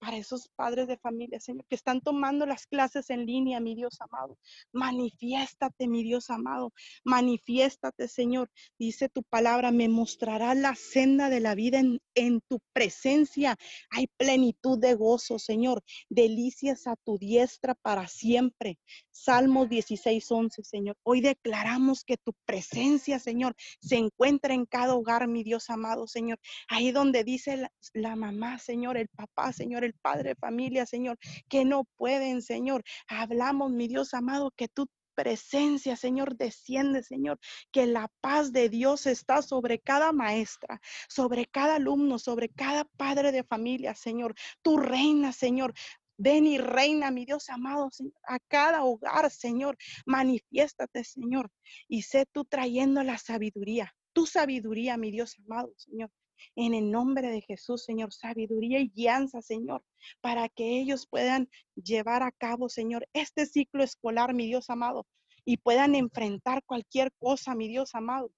[0.01, 4.01] para esos padres de familia, Señor, que están tomando las clases en línea, mi Dios
[4.01, 4.35] amado.
[4.73, 6.73] Manifiéstate, mi Dios amado.
[7.03, 8.49] Manifiéstate, Señor.
[8.79, 11.83] Dice tu palabra, me mostrará la senda de la vida
[12.15, 13.57] en, tu presencia.
[13.91, 15.83] Hay plenitud de gozo, Señor.
[16.09, 18.79] Delicias a tu diestra para siempre.
[19.11, 20.97] Salmos 16, 11, Señor.
[21.03, 26.39] Hoy declaramos que tu presencia, Señor, se encuentra en cada hogar, mi Dios amado, Señor.
[26.67, 31.17] Ahí donde dice la, la mamá, Señor, el papá, Señor, el padre familia, Señor,
[31.49, 32.83] que no pueden, Señor.
[33.07, 37.39] Hablamos, mi Dios amado, que tu presencia, Señor, desciende, Señor,
[37.71, 43.31] que la paz de Dios está sobre cada maestra, sobre cada alumno, sobre cada padre
[43.31, 44.35] de familia, Señor.
[44.61, 45.73] Tu reina, Señor.
[46.17, 47.89] Ven y reina, mi Dios amado,
[48.27, 49.77] a cada hogar, Señor.
[50.05, 51.49] Manifiéstate, Señor.
[51.87, 56.11] Y sé tú trayendo la sabiduría, tu sabiduría, mi Dios amado, Señor
[56.55, 59.83] en el nombre de Jesús, Señor, sabiduría y guianza, Señor,
[60.21, 65.05] para que ellos puedan llevar a cabo, Señor, este ciclo escolar, mi Dios amado,
[65.45, 68.31] y puedan enfrentar cualquier cosa, mi Dios amado,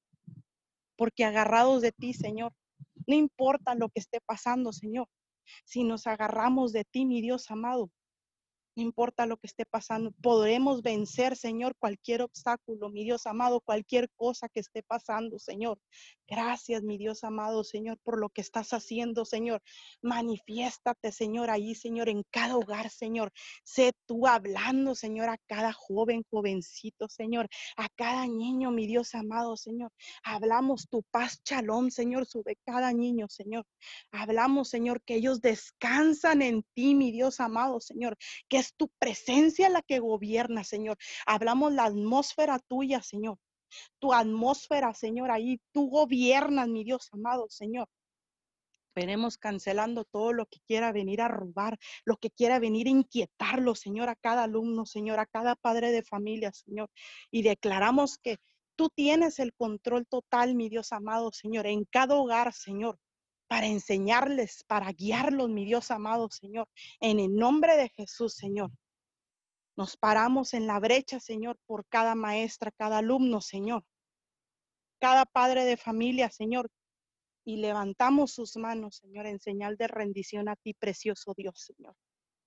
[0.96, 2.54] porque agarrados de ti, Señor,
[3.08, 5.08] no importa lo que esté pasando, Señor,
[5.66, 7.90] si nos agarramos de ti, mi Dios amado,
[8.76, 14.10] no importa lo que esté pasando, podremos vencer, Señor, cualquier obstáculo, mi Dios amado, cualquier
[14.16, 15.80] cosa que esté pasando, Señor.
[16.28, 19.62] Gracias, mi Dios amado, Señor, por lo que estás haciendo, Señor.
[20.02, 23.32] Manifiéstate, Señor, ahí, Señor, en cada hogar, Señor.
[23.64, 29.58] Sé tú hablando, Señor, a cada joven, jovencito, Señor, a cada niño, mi Dios amado,
[29.58, 29.92] Señor.
[30.24, 33.66] Hablamos tu paz, chalón, Señor, sobre cada niño, Señor.
[34.12, 38.18] Hablamos, Señor, que ellos descansan en ti, mi Dios amado, Señor,
[38.50, 40.98] que es tu presencia la que gobierna, Señor.
[41.26, 43.38] Hablamos la atmósfera tuya, Señor.
[44.00, 47.88] Tu atmósfera, Señor, ahí tú gobiernas, mi Dios amado, Señor.
[48.96, 53.74] Venemos cancelando todo lo que quiera venir a robar, lo que quiera venir a inquietarlo,
[53.74, 56.90] Señor, a cada alumno, Señor, a cada padre de familia, Señor.
[57.32, 58.38] Y declaramos que
[58.76, 63.00] tú tienes el control total, mi Dios amado, Señor, en cada hogar, Señor
[63.54, 66.68] para enseñarles, para guiarlos, mi Dios amado Señor.
[67.00, 68.72] En el nombre de Jesús, Señor.
[69.78, 73.86] Nos paramos en la brecha, Señor, por cada maestra, cada alumno, Señor.
[75.00, 76.72] Cada padre de familia, Señor.
[77.46, 81.96] Y levantamos sus manos, Señor, en señal de rendición a ti, precioso Dios, Señor.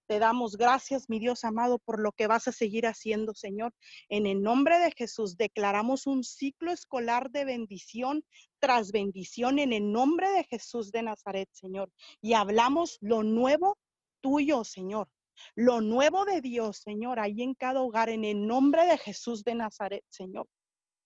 [0.06, 3.74] Te damos gracias, mi Dios amado, por lo que vas a seguir haciendo, Señor.
[4.08, 8.24] En el nombre de Jesús declaramos un ciclo escolar de bendición
[8.60, 11.90] tras bendición en el nombre de Jesús de Nazaret, Señor.
[12.20, 13.78] Y hablamos lo nuevo
[14.20, 15.08] tuyo, Señor.
[15.56, 19.56] Lo nuevo de Dios, Señor, ahí en cada hogar, en el nombre de Jesús de
[19.56, 20.46] Nazaret, Señor.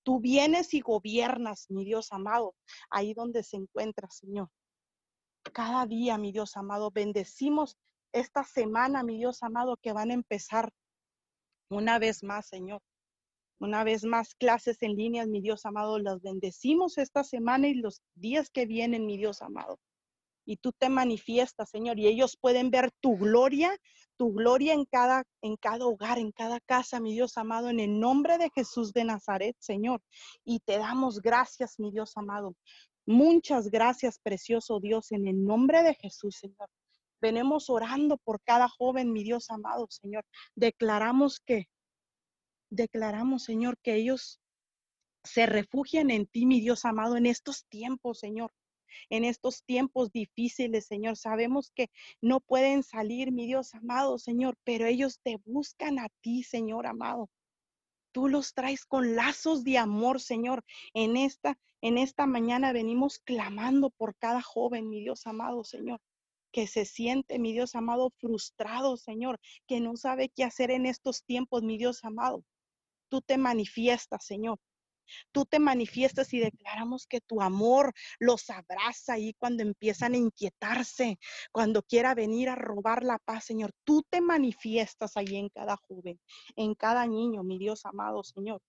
[0.03, 2.55] Tú vienes y gobiernas, mi Dios amado,
[2.91, 4.49] ahí donde se encuentra, Señor.
[5.53, 7.77] Cada día, mi Dios amado, bendecimos
[8.13, 10.71] esta semana, mi Dios amado, que van a empezar
[11.71, 12.83] una vez más, Señor.
[13.61, 18.01] Una vez más, clases en línea, mi Dios amado, los bendecimos esta semana y los
[18.15, 19.79] días que vienen, mi Dios amado.
[20.47, 23.77] Y tú te manifiestas, Señor, y ellos pueden ver tu gloria,
[24.17, 28.01] tu gloria en cada, en cada hogar, en cada casa, mi Dios amado, en el
[28.01, 30.01] nombre de Jesús de Nazaret, Señor.
[30.43, 32.57] Y te damos gracias, mi Dios amado.
[33.07, 36.69] Muchas gracias, precioso Dios, en el nombre de Jesús, Señor.
[37.21, 40.25] Venemos orando por cada joven, mi Dios amado, Señor.
[40.55, 41.69] Declaramos que,
[42.71, 44.41] declaramos, Señor, que ellos
[45.23, 48.53] se refugian en ti, mi Dios amado, en estos tiempos, Señor.
[49.09, 51.91] En estos tiempos difíciles, Señor, sabemos que
[52.21, 57.29] no pueden salir, mi Dios amado, Señor, pero ellos te buscan a ti, Señor amado.
[58.13, 60.65] Tú los traes con lazos de amor, Señor.
[60.95, 66.01] En esta, en esta mañana venimos clamando por cada joven, mi Dios amado, Señor
[66.53, 71.25] que se siente, mi Dios amado, frustrado, Señor, que no sabe qué hacer en estos
[71.25, 72.45] tiempos, mi Dios amado.
[73.09, 74.59] Tú te manifiestas, Señor.
[75.33, 81.19] tú te manifiestas y declaramos que tu amor los abraza ahí cuando empiezan a inquietarse,
[81.53, 83.73] cuando quiera venir a robar la paz, Señor.
[83.85, 86.21] Tú te manifiestas ahí en cada joven,
[86.57, 88.61] en cada niño, mi Dios amado, Señor.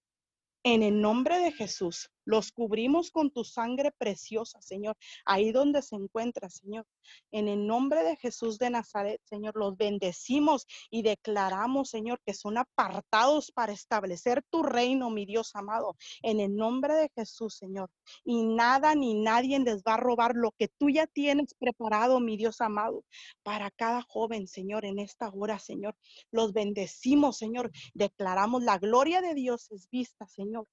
[0.63, 5.95] En el nombre de Jesús, los cubrimos con tu sangre preciosa, Señor, ahí donde se
[5.95, 6.85] encuentra, Señor.
[7.31, 12.57] En el nombre de Jesús de Nazaret, Señor, los bendecimos y declaramos, Señor, que son
[12.57, 15.95] apartados para establecer tu reino, mi Dios amado.
[16.21, 17.89] En el nombre de Jesús, Señor.
[18.23, 22.37] Y nada ni nadie les va a robar lo que tú ya tienes preparado, mi
[22.37, 23.03] Dios amado,
[23.43, 25.95] para cada joven, Señor, en esta hora, Señor.
[26.31, 27.71] Los bendecimos, Señor.
[27.93, 30.67] Declaramos la gloria de Dios es vista, Señor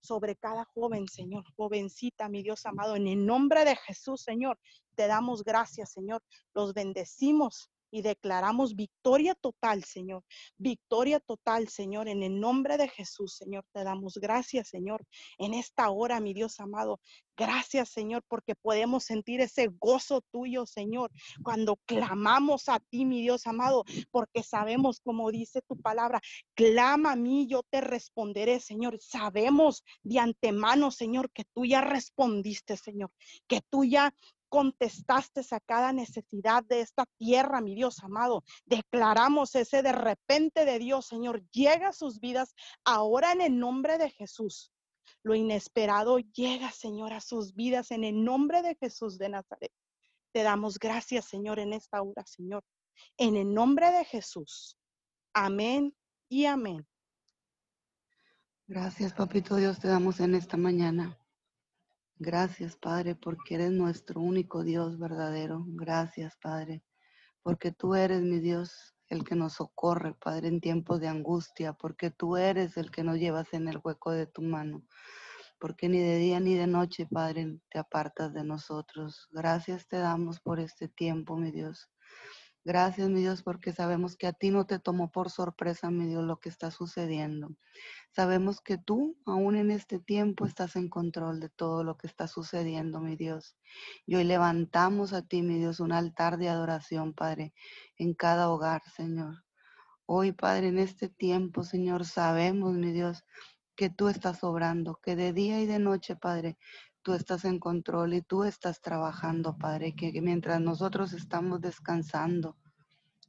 [0.00, 4.58] sobre cada joven, Señor, jovencita, mi Dios amado, en el nombre de Jesús, Señor,
[4.94, 6.22] te damos gracias, Señor.
[6.54, 10.24] Los bendecimos y declaramos victoria total, Señor.
[10.56, 13.64] Victoria total, Señor, en el nombre de Jesús, Señor.
[13.72, 15.04] Te damos gracias, Señor,
[15.38, 17.00] en esta hora, mi Dios amado.
[17.36, 21.12] Gracias, Señor, porque podemos sentir ese gozo tuyo, Señor,
[21.44, 26.20] cuando clamamos a ti, mi Dios amado, porque sabemos, como dice tu palabra,
[26.54, 28.98] clama a mí, yo te responderé, Señor.
[29.00, 33.12] Sabemos de antemano, Señor, que tú ya respondiste, Señor,
[33.46, 34.12] que tú ya
[34.48, 38.44] contestaste a cada necesidad de esta tierra, mi Dios amado.
[38.64, 43.98] Declaramos ese de repente de Dios, Señor, llega a sus vidas ahora en el nombre
[43.98, 44.72] de Jesús.
[45.22, 49.72] Lo inesperado llega, Señor, a sus vidas en el nombre de Jesús de Nazaret.
[50.32, 52.64] Te damos gracias, Señor, en esta hora, Señor.
[53.16, 54.76] En el nombre de Jesús.
[55.32, 55.94] Amén
[56.28, 56.86] y amén.
[58.66, 61.18] Gracias, Papito Dios, te damos en esta mañana.
[62.20, 65.64] Gracias, Padre, porque eres nuestro único Dios verdadero.
[65.68, 66.82] Gracias, Padre,
[67.44, 72.10] porque tú eres mi Dios, el que nos socorre, Padre, en tiempos de angustia, porque
[72.10, 74.82] tú eres el que nos llevas en el hueco de tu mano,
[75.60, 79.28] porque ni de día ni de noche, Padre, te apartas de nosotros.
[79.30, 81.88] Gracias te damos por este tiempo, mi Dios.
[82.68, 86.22] Gracias, mi Dios, porque sabemos que a ti no te tomó por sorpresa, mi Dios,
[86.22, 87.56] lo que está sucediendo.
[88.10, 92.28] Sabemos que tú, aún en este tiempo, estás en control de todo lo que está
[92.28, 93.56] sucediendo, mi Dios.
[94.04, 97.54] Y hoy levantamos a ti, mi Dios, un altar de adoración, Padre,
[97.96, 99.46] en cada hogar, Señor.
[100.04, 103.24] Hoy, Padre, en este tiempo, Señor, sabemos, mi Dios,
[103.76, 106.58] que tú estás obrando, que de día y de noche, Padre,
[107.08, 112.58] tú estás en control y tú estás trabajando, Padre, que mientras nosotros estamos descansando,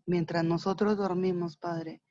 [0.05, 2.01] mientras nosotros dormimos, Padre,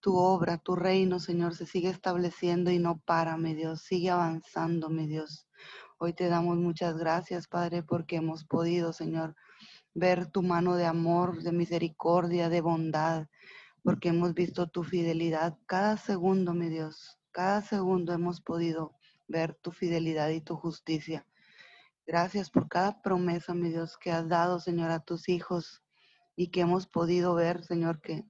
[0.00, 4.90] tu obra, tu reino, Señor, se sigue estableciendo y no para, mi Dios, sigue avanzando,
[4.90, 5.46] mi Dios.
[5.98, 9.36] Hoy te damos muchas gracias, Padre, porque hemos podido, Señor,
[9.94, 13.28] ver tu mano de amor, de misericordia, de bondad,
[13.84, 17.16] porque hemos visto tu fidelidad cada segundo, mi Dios.
[17.30, 18.95] Cada segundo hemos podido
[19.28, 21.26] ver tu fidelidad y tu justicia.
[22.06, 25.82] Gracias por cada promesa, mi Dios, que has dado, Señor, a tus hijos
[26.36, 28.24] y que hemos podido ver, Señor, que,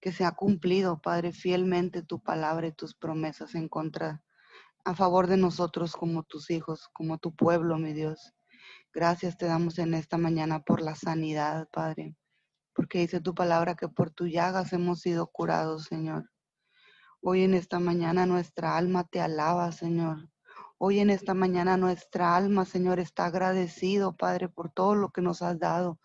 [0.00, 4.22] que se ha cumplido, Padre, fielmente tu palabra y tus promesas en contra,
[4.84, 8.32] a favor de nosotros como tus hijos, como tu pueblo, mi Dios.
[8.94, 12.16] Gracias te damos en esta mañana por la sanidad, Padre,
[12.72, 16.30] porque dice tu palabra que por tu llagas hemos sido curados, Señor.
[17.20, 20.30] Hoy en esta mañana nuestra alma te alaba, Señor.
[20.78, 25.40] Hoy en esta mañana nuestra alma, Señor, está agradecido, Padre, por todo lo que nos
[25.40, 25.98] has dado,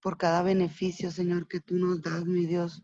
[0.00, 2.82] por cada beneficio, Señor, que tú nos das, mi Dios.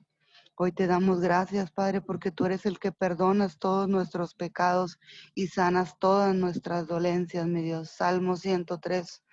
[0.56, 4.98] Hoy te damos gracias, Padre, porque tú eres el que perdonas todos nuestros pecados
[5.34, 7.92] y sanas todas nuestras dolencias, mi Dios.
[7.92, 9.24] Salmo 103,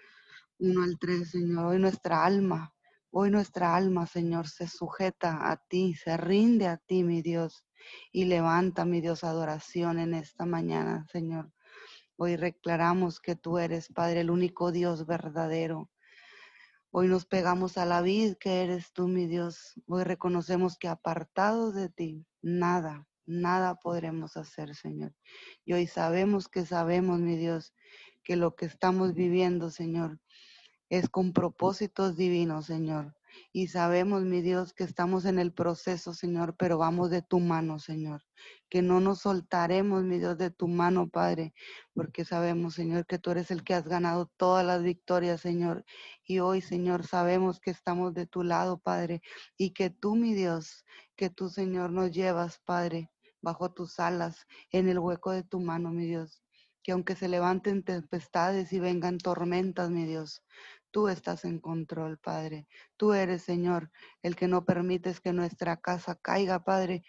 [0.60, 1.66] 1 al 3, Señor.
[1.66, 2.74] Hoy nuestra alma,
[3.12, 7.66] hoy nuestra alma, Señor, se sujeta a ti, se rinde a ti, mi Dios,
[8.14, 11.52] y levanta, mi Dios, adoración en esta mañana, Señor.
[12.20, 15.92] Hoy declaramos que tú eres, Padre, el único Dios verdadero.
[16.90, 19.76] Hoy nos pegamos a la vid que eres tú, mi Dios.
[19.86, 25.14] Hoy reconocemos que apartados de ti, nada, nada podremos hacer, Señor.
[25.64, 27.76] Y hoy sabemos que sabemos, mi Dios,
[28.24, 30.20] que lo que estamos viviendo, Señor,
[30.90, 33.17] es con propósitos divinos, Señor.
[33.52, 37.80] Y sabemos, mi Dios, que estamos en el proceso, Señor, pero vamos de tu mano,
[37.80, 38.24] Señor.
[38.70, 41.54] Que no nos soltaremos, mi Dios, de tu mano, Padre,
[41.94, 45.86] porque sabemos, Señor, que tú eres el que has ganado todas las victorias, Señor.
[46.24, 49.22] Y hoy, Señor, sabemos que estamos de tu lado, Padre,
[49.58, 50.86] y que tú, mi Dios,
[51.16, 53.12] que tú, Señor, nos llevas, Padre,
[53.42, 56.44] bajo tus alas, en el hueco de tu mano, mi Dios.
[56.84, 60.44] Que aunque se levanten tempestades y vengan tormentas, mi Dios,
[60.98, 62.68] Tú estás en control, Padre.
[62.98, 63.92] Tú eres, Señor,
[64.24, 67.04] el que no permites que nuestra casa caiga, Padre,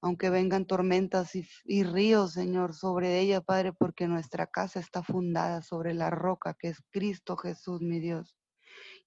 [0.00, 1.32] aunque vengan tormentas
[1.64, 6.68] y, ríos, Señor, sobre ella, Padre, porque nuestra casa está fundada sobre la roca que
[6.68, 8.36] es Cristo Jesús, mi Dios.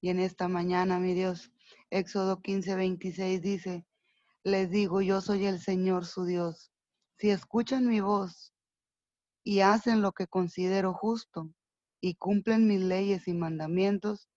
[0.01, 1.53] Y en esta mañana, mi Dios,
[1.89, 3.85] Éxodo 15, 26 dice,
[4.43, 6.73] les digo, yo soy el Señor su Dios.
[7.19, 8.53] Si escuchan mi voz
[9.45, 11.53] y hacen lo que considero justo
[12.01, 14.29] y cumplen mis leyes y mandamientos,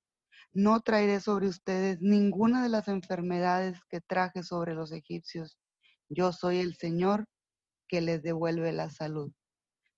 [0.52, 5.58] no traeré sobre ustedes ninguna de las enfermedades que traje sobre los egipcios
[6.10, 7.26] yo soy el Señor
[7.86, 9.32] que les devuelve la salud.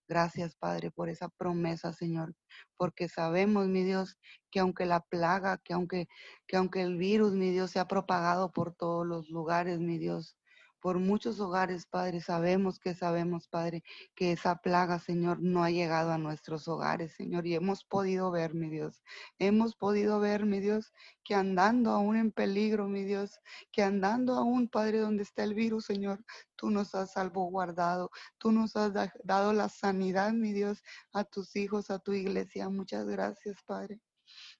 [0.08, 2.34] Gracias, Padre, por esa promesa, Señor,
[2.76, 4.16] porque sabemos, mi Dios,
[4.50, 6.08] que aunque la plaga, que aunque,
[6.48, 10.36] que aunque el virus, mi Dios, se ha propagado por todos los lugares, mi Dios,
[10.80, 12.20] por muchos hogares, Padre.
[12.20, 13.82] Sabemos que sabemos, Padre,
[14.14, 17.46] que esa plaga, Señor, no ha llegado a nuestros hogares, Señor.
[17.46, 19.02] Y hemos podido ver, mi Dios,
[19.38, 23.38] hemos podido ver, mi Dios, que andando aún en peligro, mi Dios,
[23.70, 26.24] que andando aún, Padre, donde está el virus, Señor,
[26.56, 28.92] tú nos has salvaguardado, tú nos has
[29.24, 32.68] dado la sanidad, mi Dios, a tus hijos, a tu iglesia.
[32.68, 34.00] Muchas gracias, Padre,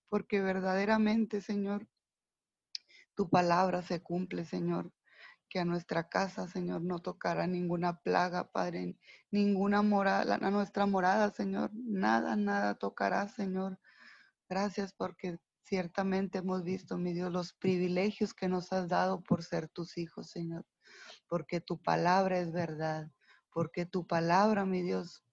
[0.08, 1.88] porque verdaderamente, Señor,
[3.14, 4.90] tu palabra se cumple, Señor
[5.50, 8.96] que a nuestra casa, Señor, no tocará ninguna plaga, Padre,
[9.30, 13.78] ninguna morada, a nuestra morada, Señor, nada, nada tocará, Señor.
[14.48, 19.68] Gracias porque ciertamente hemos visto, mi Dios, los privilegios que nos has dado por ser
[19.68, 20.64] tus hijos, Señor,
[21.28, 23.10] porque tu palabra es verdad,
[23.52, 25.24] porque tu palabra, mi Dios,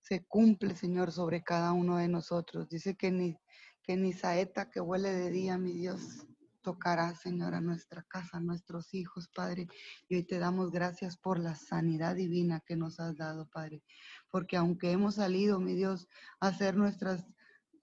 [0.00, 2.68] se cumple, Señor, sobre cada uno de nosotros.
[2.68, 3.36] Dice que ni,
[3.82, 6.26] que ni saeta que huele de día, mi Dios,
[6.64, 9.68] tocará, Señor, a nuestra casa, a nuestros hijos, Padre.
[10.08, 13.84] Y hoy te damos gracias por la sanidad divina que nos has dado, Padre.
[14.30, 16.08] Porque aunque hemos salido, mi Dios,
[16.40, 17.24] a hacer nuestras,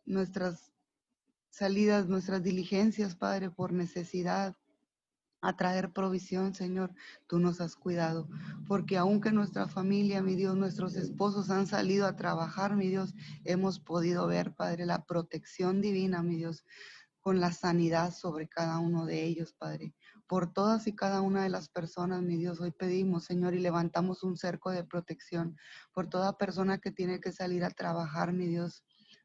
[0.03, 0.73] nuestras
[1.49, 4.57] salidas, nuestras diligencias, Padre, por necesidad,
[5.43, 6.93] a traer provisión, Señor,
[7.27, 8.27] tú nos has cuidado.
[8.67, 13.13] Porque aunque nuestra familia, mi Dios, nuestros esposos han salido a trabajar, mi Dios,
[13.43, 16.63] hemos podido ver, Padre, la protección divina, mi Dios
[17.21, 19.93] con la sanidad sobre cada uno de ellos, Padre.
[20.27, 24.23] Por todas y cada una de las personas, mi Dios, hoy pedimos, Señor, y levantamos
[24.23, 25.55] un cerco de protección
[25.93, 28.83] por toda persona que tiene que salir a trabajar, mi Dios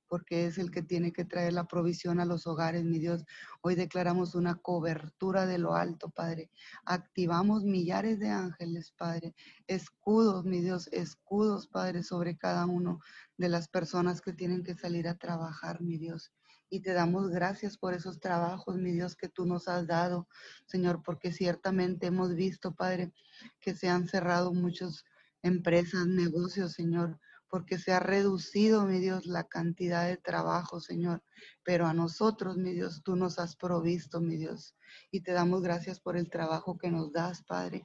[0.08, 3.24] porque es el que tiene que traer la provisión a los hogares, mi Dios.
[3.60, 6.50] Hoy declaramos una cobertura de lo alto, Padre.
[6.84, 9.34] Activamos millares de ángeles, Padre.
[9.66, 13.00] Escudos, mi Dios, escudos, Padre, sobre cada uno
[13.36, 16.32] de las personas que tienen que salir a trabajar, mi Dios
[16.68, 20.28] y te damos gracias por esos trabajos, mi Dios, que tú nos has dado,
[20.66, 23.12] Señor, porque ciertamente hemos visto, Padre,
[23.60, 25.04] que se han cerrado muchas
[25.42, 31.22] empresas, negocios, Señor, porque se ha reducido, mi Dios, la cantidad de trabajo, Señor.
[31.62, 34.74] Pero a nosotros, mi Dios, tú nos has provisto, mi Dios.
[35.10, 37.84] Y te damos gracias por el trabajo que nos das, Padre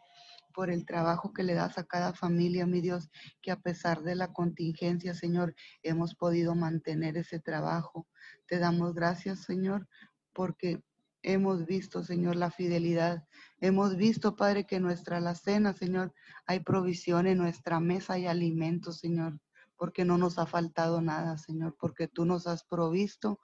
[0.52, 3.10] por el trabajo que le das a cada familia, mi Dios,
[3.42, 8.08] que a pesar de la contingencia, Señor, hemos podido mantener ese trabajo.
[8.48, 9.88] Te damos gracias, Señor,
[10.34, 10.84] porque
[11.24, 13.26] hemos visto, Señor, la fidelidad.
[13.60, 16.14] Hemos visto, Padre, que nuestra alacena, Señor,
[16.46, 19.40] hay provisión en nuestra mesa y alimento, Señor,
[19.78, 23.40] porque no nos ha faltado nada, Señor, porque tú nos has provisto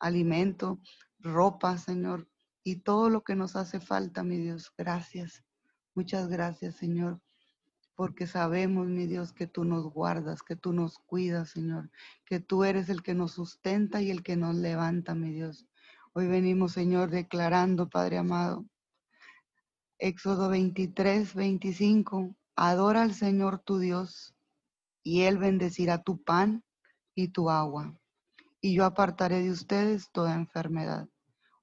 [0.00, 0.80] alimento,
[1.18, 2.28] ropa, Señor,
[2.62, 4.72] y todo lo que nos hace falta, mi Dios.
[4.76, 5.44] Gracias.
[6.00, 7.20] Muchas gracias, Señor,
[7.94, 11.90] porque sabemos, mi Dios, que tú nos guardas, que tú nos cuidas, Señor,
[12.24, 15.66] que tú eres el que nos sustenta y el que nos levanta, mi Dios.
[16.14, 18.64] Hoy venimos, Señor, declarando, Padre amado,
[19.98, 24.34] Éxodo 23, 25, adora al Señor tu Dios
[25.02, 26.64] y Él bendecirá tu pan
[27.14, 27.94] y tu agua.
[28.62, 31.10] Y yo apartaré de ustedes toda enfermedad.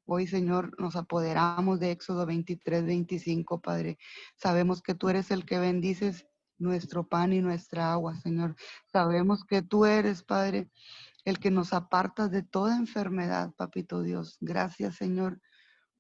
[0.10, 3.98] Hoy, Señor, nos apoderamos de Éxodo 23, 25, Padre.
[4.38, 6.26] Sabemos que tú eres el que bendices
[6.58, 8.56] nuestro pan y nuestra agua, Señor.
[8.86, 10.72] Sabemos que tú eres, Padre,
[11.26, 14.38] el que nos apartas de toda enfermedad, Papito Dios.
[14.40, 15.42] Gracias, Señor,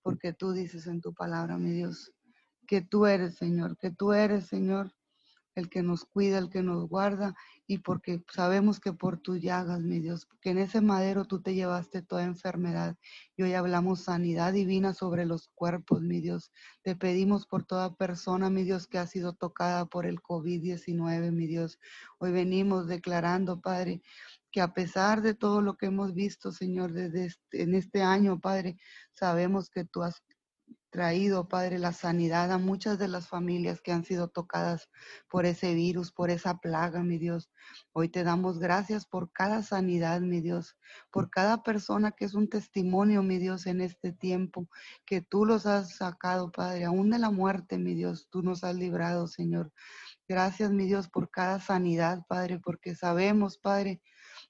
[0.01, 2.13] porque tú dices en tu palabra, mi Dios,
[2.65, 4.95] que tú eres, Señor, que tú eres, Señor,
[5.57, 7.35] el que nos cuida, el que nos guarda,
[7.65, 11.53] y porque sabemos que por tus llagas, mi Dios, que en ese madero tú te
[11.55, 12.95] llevaste toda enfermedad.
[13.35, 16.51] Y hoy hablamos sanidad divina sobre los cuerpos, mi Dios.
[16.83, 21.47] Te pedimos por toda persona, mi Dios, que ha sido tocada por el COVID-19, mi
[21.47, 21.79] Dios.
[22.19, 24.01] Hoy venimos declarando, Padre,
[24.51, 28.39] que a pesar de todo lo que hemos visto, Señor, desde este, en este año,
[28.39, 28.77] Padre,
[29.13, 30.21] sabemos que tú has
[30.89, 34.89] traído, Padre, la sanidad a muchas de las familias que han sido tocadas
[35.29, 37.49] por ese virus, por esa plaga, mi Dios.
[37.93, 40.77] Hoy te damos gracias por cada sanidad, mi Dios,
[41.11, 44.69] por cada persona que es un testimonio, mi Dios, en este tiempo,
[45.05, 48.75] que tú los has sacado, Padre, aún de la muerte, mi Dios, tú nos has
[48.75, 49.71] librado, Señor.
[50.27, 54.01] Gracias, mi Dios, por cada sanidad, Padre, porque sabemos, Padre,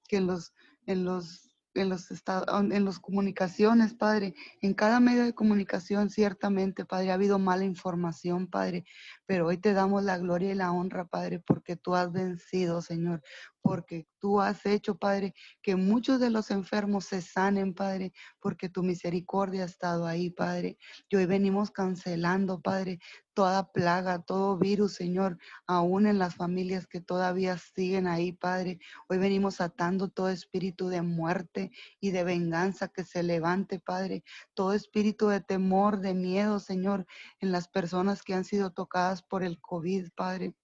[0.07, 0.53] que en los,
[0.85, 1.46] en los
[1.82, 7.15] en los estados, en las comunicaciones, Padre, en cada medio de comunicación, ciertamente, Padre, ha
[7.15, 8.86] habido mala información, Padre,
[9.25, 13.21] pero hoy te damos la gloria y la honra, Padre, porque tú has vencido, Señor,
[13.61, 18.84] porque tú has hecho, Padre, que muchos de los enfermos se sanen, Padre, porque tu
[18.84, 20.78] misericordia ha estado ahí, Padre.
[21.09, 22.99] Y hoy venimos cancelando, Padre,
[23.38, 28.79] toda plaga, todo virus, Señor, aún en las familias que todavía siguen ahí, Padre.
[29.07, 31.69] Hoy venimos atando todo espíritu de muerte
[31.99, 34.23] y de venganza que se levante, Padre.
[34.55, 37.05] Todo espíritu de temor, de miedo, Señor,
[37.39, 40.55] en las personas que han sido tocadas por el COVID, Padre.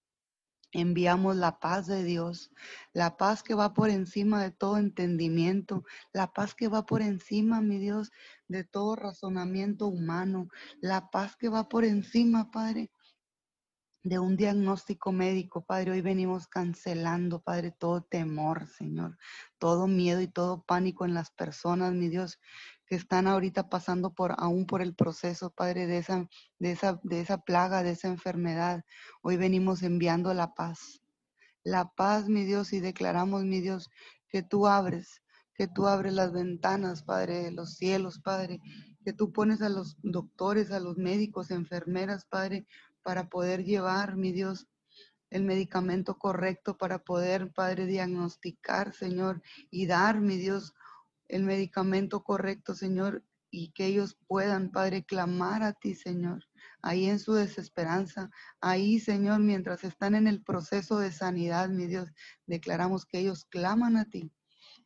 [0.74, 2.52] Enviamos la paz de Dios,
[2.94, 7.62] la paz que va por encima de todo entendimiento, la paz que va por encima,
[7.62, 8.12] mi Dios,
[8.48, 10.50] de todo razonamiento humano,
[10.82, 12.92] la paz que va por encima, Padre,
[14.04, 15.92] de un diagnóstico médico, Padre.
[15.92, 19.18] Hoy venimos cancelando, Padre, todo temor, Señor,
[19.60, 22.40] todo miedo y todo pánico en las personas, mi Dios,
[22.94, 26.30] que están ahorita pasando por aún por el proceso, Padre, de esa,
[26.60, 28.86] de esa, de esa plaga, de esa enfermedad.
[29.24, 31.02] Hoy venimos enviando la paz.
[31.64, 33.90] La paz, mi Dios, y declaramos, mi Dios,
[34.30, 35.24] que tú abres,
[35.56, 38.62] que tú abres las ventanas, Padre, de los cielos, Padre,
[39.04, 42.68] que tú pones a los doctores, a los médicos, enfermeras, Padre,
[43.02, 44.68] para poder llevar, mi Dios,
[45.32, 49.42] el medicamento correcto para poder, Padre, diagnosticar, Señor,
[49.72, 50.76] y dar, mi Dios,
[51.34, 56.44] el medicamento correcto, Señor, y que ellos puedan, Padre, clamar a ti, Señor,
[56.82, 58.30] ahí en su desesperanza,
[58.62, 62.10] ahí, Señor, mientras están en el proceso de sanidad, mi Dios,
[62.48, 64.32] declaramos que ellos claman a ti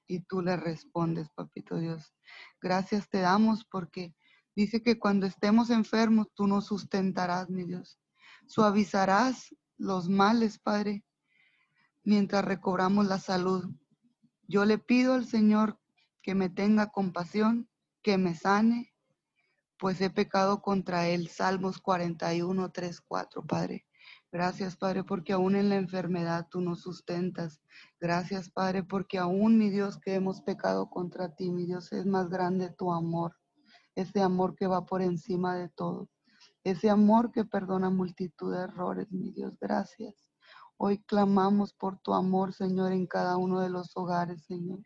[0.08, 2.14] y tú les respondes, Papito Dios.
[2.62, 4.16] Gracias te damos porque
[4.56, 8.00] dice que cuando estemos enfermos, tú nos sustentarás, mi Dios.
[8.48, 11.04] Suavizarás los males, Padre,
[12.04, 13.66] mientras recobramos la salud.
[14.48, 15.78] Yo le pido al Señor
[16.28, 17.70] que me tenga compasión,
[18.04, 18.94] que me sane,
[19.80, 21.30] pues he pecado contra Él.
[21.30, 23.86] Salmos 41, 3, 4, Padre.
[24.30, 27.62] Gracias, Padre, porque aún en la enfermedad tú nos sustentas.
[28.02, 32.28] Gracias, Padre, porque aún, mi Dios, que hemos pecado contra ti, mi Dios, es más
[32.28, 33.38] grande tu amor.
[33.96, 36.10] Ese amor que va por encima de todo.
[36.66, 39.58] Ese amor que perdona multitud de errores, mi Dios.
[39.62, 40.28] Gracias.
[40.76, 44.82] Hoy clamamos por tu amor, Señor, en cada uno de los hogares, Señor.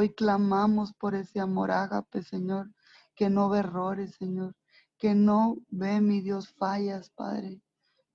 [0.00, 2.72] Hoy clamamos por ese amor ágape, Señor,
[3.16, 4.54] que no ve errores, Señor,
[4.96, 7.60] que no ve, mi Dios, fallas, Padre.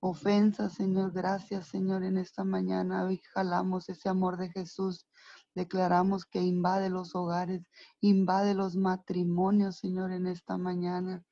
[0.00, 3.04] Ofensas, Señor, gracias, Señor, en esta mañana.
[3.04, 5.06] Hoy jalamos ese amor de Jesús.
[5.54, 7.66] Declaramos que invade los hogares,
[8.00, 11.22] invade los matrimonios, Señor, en esta mañana.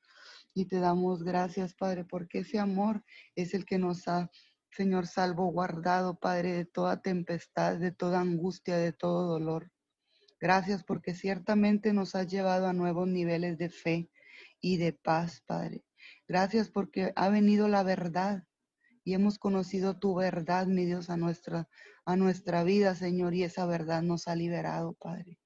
[0.53, 3.03] Y te damos gracias, Padre, porque ese amor
[3.35, 4.29] es el que nos ha,
[4.69, 9.72] Señor, salvaguardado, Padre, de toda tempestad, de toda angustia, de todo dolor.
[10.43, 14.09] Gracias porque ciertamente nos has llevado a nuevos niveles de fe
[14.59, 15.85] y de paz, Padre.
[16.27, 18.43] Gracias porque ha venido la verdad
[19.05, 21.69] y hemos conocido tu verdad, mi Dios, a nuestra,
[22.03, 25.39] a nuestra vida, Señor, y esa verdad nos ha liberado, Padre.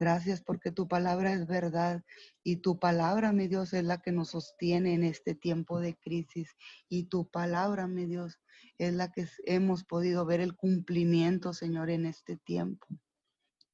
[0.00, 2.02] Gracias porque tu palabra es verdad
[2.42, 6.56] y tu palabra, mi Dios, es la que nos sostiene en este tiempo de crisis.
[6.88, 8.40] Y tu palabra, mi Dios,
[8.78, 12.86] es la que hemos podido ver el cumplimiento, Señor, en este tiempo.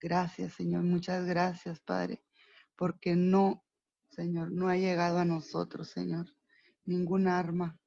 [0.05, 0.83] Gracias, Señor.
[0.83, 2.23] Muchas gracias, Padre,
[2.77, 3.65] porque no,
[4.11, 6.27] Señor, no ha llegado a nosotros, Señor,
[6.85, 7.81] ningún arma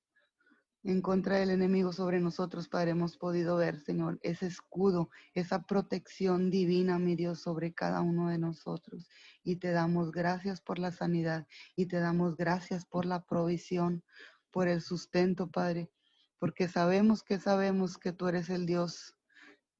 [0.83, 6.49] en contra del enemigo sobre nosotros, Padre, hemos podido ver, Señor, ese escudo, esa protección
[6.49, 9.07] divina, mi Dios, sobre cada uno de nosotros.
[9.43, 11.45] Y te damos gracias por la sanidad
[11.75, 14.03] y te damos gracias por la provisión,
[14.49, 15.91] por el sustento, Padre,
[16.39, 19.16] porque sabemos que sabemos que tú eres el Dios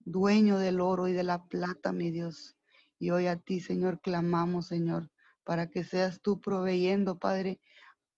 [0.08, 2.56] dueño del oro y de la plata, mi Dios.
[2.98, 5.12] Y hoy a ti, Señor, clamamos, Señor,
[5.44, 7.60] para que seas tú proveyendo, Padre,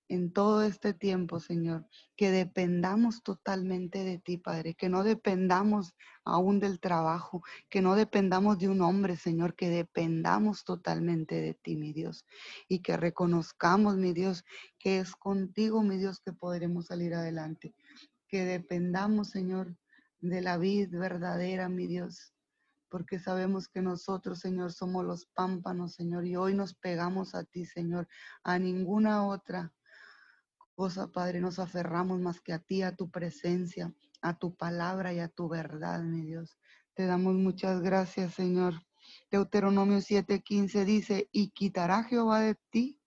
[0.08, 6.60] en todo este tiempo, Señor, que dependamos totalmente de ti, Padre, que no dependamos aún
[6.60, 11.92] del trabajo, que no dependamos de un hombre, Señor, que dependamos totalmente de ti, mi
[11.92, 12.26] Dios,
[12.68, 14.46] y que reconozcamos, mi Dios,
[14.78, 17.74] que es contigo, mi Dios, que podremos salir adelante,
[18.28, 19.76] que dependamos, Señor,
[20.22, 22.34] de la vid verdadera, mi Dios,
[22.90, 27.66] porque sabemos que nosotros, Señor, somos los pámpanos, Señor, y hoy nos pegamos a ti,
[27.66, 28.08] Señor,
[28.44, 29.74] a ninguna otra,
[30.80, 35.20] cosa, Padre, nos aferramos más que a ti, a tu presencia, a tu palabra y
[35.20, 36.58] a tu verdad, mi Dios.
[36.94, 38.76] Te damos muchas gracias, Señor.
[39.30, 43.02] Deuteronomio 7:15 dice, y quitará Jehová de ti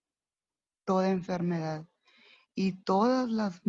[0.85, 1.87] toda enfermedad
[2.55, 3.63] y todas las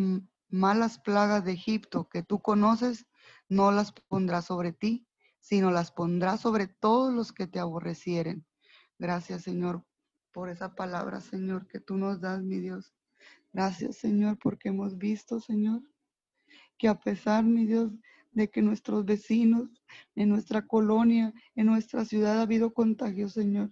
[0.49, 3.05] malas plagas de Egipto que tú conoces,
[3.49, 5.07] no las pondrá sobre ti,
[5.39, 8.45] sino las pondrá sobre todos los que te aborrecieren.
[8.97, 9.83] Gracias, Señor,
[10.31, 12.93] por esa palabra, Señor, que tú nos das, mi Dios.
[13.51, 15.81] Gracias, Señor, porque hemos visto, Señor,
[16.77, 17.91] que a pesar, mi Dios,
[18.31, 19.69] de que nuestros vecinos,
[20.15, 23.71] en nuestra colonia, en nuestra ciudad ha habido contagio, Señor.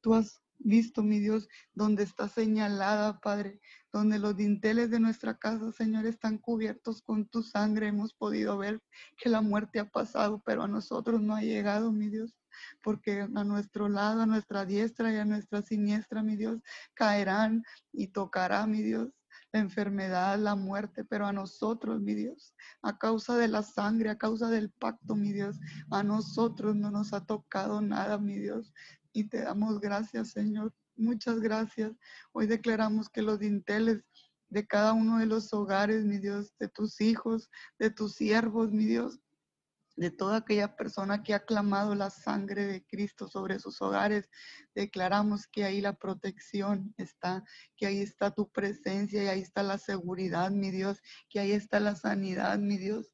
[0.00, 3.60] Tú has visto, mi Dios, donde está señalada, Padre,
[3.92, 7.88] donde los dinteles de nuestra casa, Señor, están cubiertos con tu sangre.
[7.88, 8.80] Hemos podido ver
[9.16, 12.36] que la muerte ha pasado, pero a nosotros no ha llegado, mi Dios,
[12.82, 16.60] porque a nuestro lado, a nuestra diestra y a nuestra siniestra, mi Dios,
[16.94, 19.08] caerán y tocará, mi Dios,
[19.52, 24.18] la enfermedad, la muerte, pero a nosotros, mi Dios, a causa de la sangre, a
[24.18, 25.58] causa del pacto, mi Dios,
[25.90, 28.72] a nosotros no nos ha tocado nada, mi Dios.
[29.12, 30.72] Y te damos gracias, Señor.
[30.96, 31.92] Muchas gracias.
[32.32, 34.04] Hoy declaramos que los dinteles
[34.48, 38.84] de cada uno de los hogares, mi Dios, de tus hijos, de tus siervos, mi
[38.84, 39.20] Dios,
[39.98, 44.30] de toda aquella persona que ha clamado la sangre de Cristo sobre sus hogares.
[44.74, 47.44] Declaramos que ahí la protección está,
[47.76, 51.80] que ahí está tu presencia y ahí está la seguridad, mi Dios, que ahí está
[51.80, 53.12] la sanidad, mi Dios.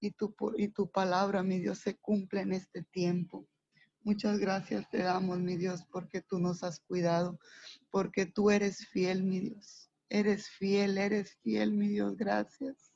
[0.00, 3.46] Y tu, y tu palabra, mi Dios, se cumple en este tiempo.
[4.04, 7.38] Muchas gracias te damos, mi Dios, porque tú nos has cuidado,
[7.90, 9.90] porque tú eres fiel, mi Dios.
[10.08, 12.16] Eres fiel, eres fiel, mi Dios.
[12.16, 12.91] Gracias.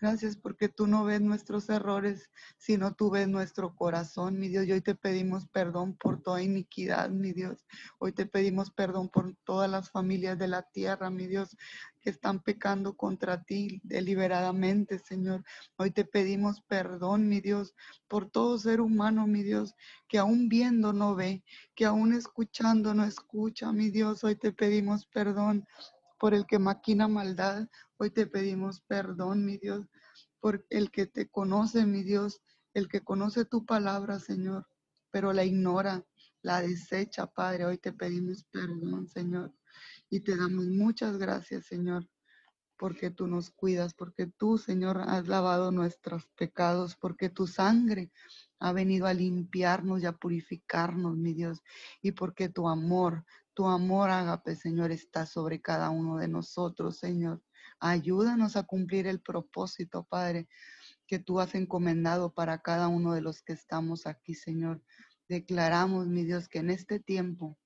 [0.00, 4.66] Gracias porque tú no ves nuestros errores, sino tú ves nuestro corazón, mi Dios.
[4.66, 7.66] Y hoy te pedimos perdón por toda iniquidad, mi Dios.
[7.98, 11.56] Hoy te pedimos perdón por todas las familias de la tierra, mi Dios,
[12.00, 15.44] que están pecando contra ti deliberadamente, Señor.
[15.76, 17.74] Hoy te pedimos perdón, mi Dios,
[18.08, 19.74] por todo ser humano, mi Dios,
[20.08, 21.44] que aún viendo no ve,
[21.74, 24.24] que aún escuchando no escucha, mi Dios.
[24.24, 25.64] Hoy te pedimos perdón
[26.22, 27.66] por el que maquina maldad.
[27.96, 29.88] Hoy te pedimos perdón, mi Dios,
[30.38, 32.40] por el que te conoce, mi Dios,
[32.74, 34.68] el que conoce tu palabra, Señor,
[35.10, 36.06] pero la ignora,
[36.40, 37.64] la desecha, Padre.
[37.64, 39.52] Hoy te pedimos perdón, Señor.
[40.10, 42.08] Y te damos muchas gracias, Señor,
[42.78, 48.12] porque tú nos cuidas, porque tú, Señor, has lavado nuestros pecados, porque tu sangre
[48.60, 51.64] ha venido a limpiarnos y a purificarnos, mi Dios,
[52.00, 57.42] y porque tu amor, tu amor, ágape, Señor, está sobre cada uno de nosotros, Señor.
[57.80, 60.48] Ayúdanos a cumplir el propósito, Padre,
[61.06, 64.82] que tú has encomendado para cada uno de los que estamos aquí, Señor.
[65.28, 67.58] Declaramos, mi Dios, que en este tiempo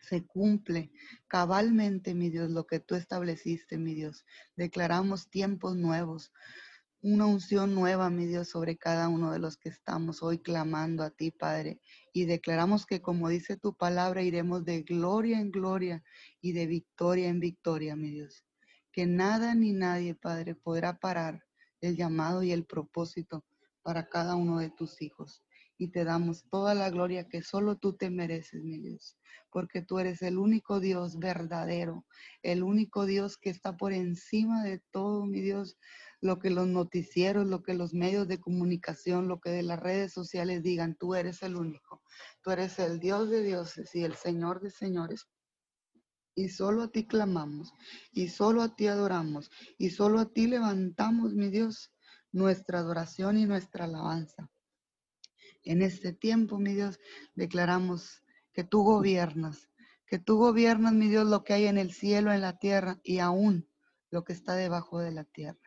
[0.00, 0.92] se cumple
[1.28, 4.24] cabalmente, mi Dios, lo que tú estableciste, mi Dios.
[4.56, 6.32] Declaramos tiempos nuevos,
[7.00, 11.10] una unción nueva, mi Dios, sobre cada uno de los que estamos hoy clamando a
[11.10, 11.80] ti, Padre.
[12.16, 16.04] Y declaramos que, como dice tu palabra, iremos de gloria en gloria
[16.40, 18.44] y de victoria en victoria, mi Dios.
[18.92, 21.42] Que nada ni nadie, Padre, podrá parar
[21.80, 23.44] el llamado y el propósito
[23.82, 25.42] para cada uno de tus hijos.
[25.76, 29.18] Y te damos toda la gloria que solo tú te mereces, mi Dios,
[29.50, 32.06] porque tú eres el único Dios verdadero,
[32.44, 35.76] el único Dios que está por encima de todo, mi Dios
[36.24, 40.10] lo que los noticieros, lo que los medios de comunicación, lo que de las redes
[40.10, 42.02] sociales digan, tú eres el único,
[42.40, 45.28] tú eres el Dios de dioses y el Señor de señores.
[46.34, 47.74] Y solo a ti clamamos,
[48.10, 51.92] y solo a ti adoramos, y solo a ti levantamos, mi Dios,
[52.32, 54.50] nuestra adoración y nuestra alabanza.
[55.62, 56.98] En este tiempo, mi Dios,
[57.34, 58.22] declaramos
[58.54, 59.68] que tú gobiernas,
[60.06, 63.18] que tú gobiernas, mi Dios, lo que hay en el cielo, en la tierra y
[63.18, 63.68] aún
[64.10, 65.63] lo que está debajo de la tierra.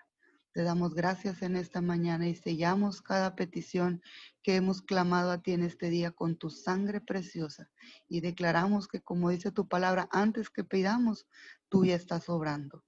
[0.57, 4.01] Te damos gracias en esta mañana y sellamos cada petición
[4.41, 7.69] que hemos clamado a ti en este día con tu sangre preciosa
[8.09, 11.27] y declaramos que como dice tu palabra, antes que pidamos,
[11.69, 12.83] tú ya estás obrando.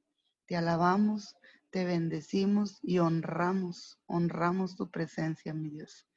[0.47, 1.35] Te alabamos,
[1.69, 6.07] te bendecimos y honramos, honramos tu presencia, mi Dios.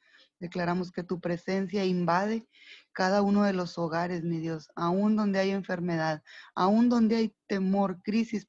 [0.41, 2.49] Declaramos que tu presencia invade
[2.93, 6.23] cada uno de los hogares, mi Dios, aún donde hay enfermedad,
[6.55, 8.47] aún donde hay temor, crisis,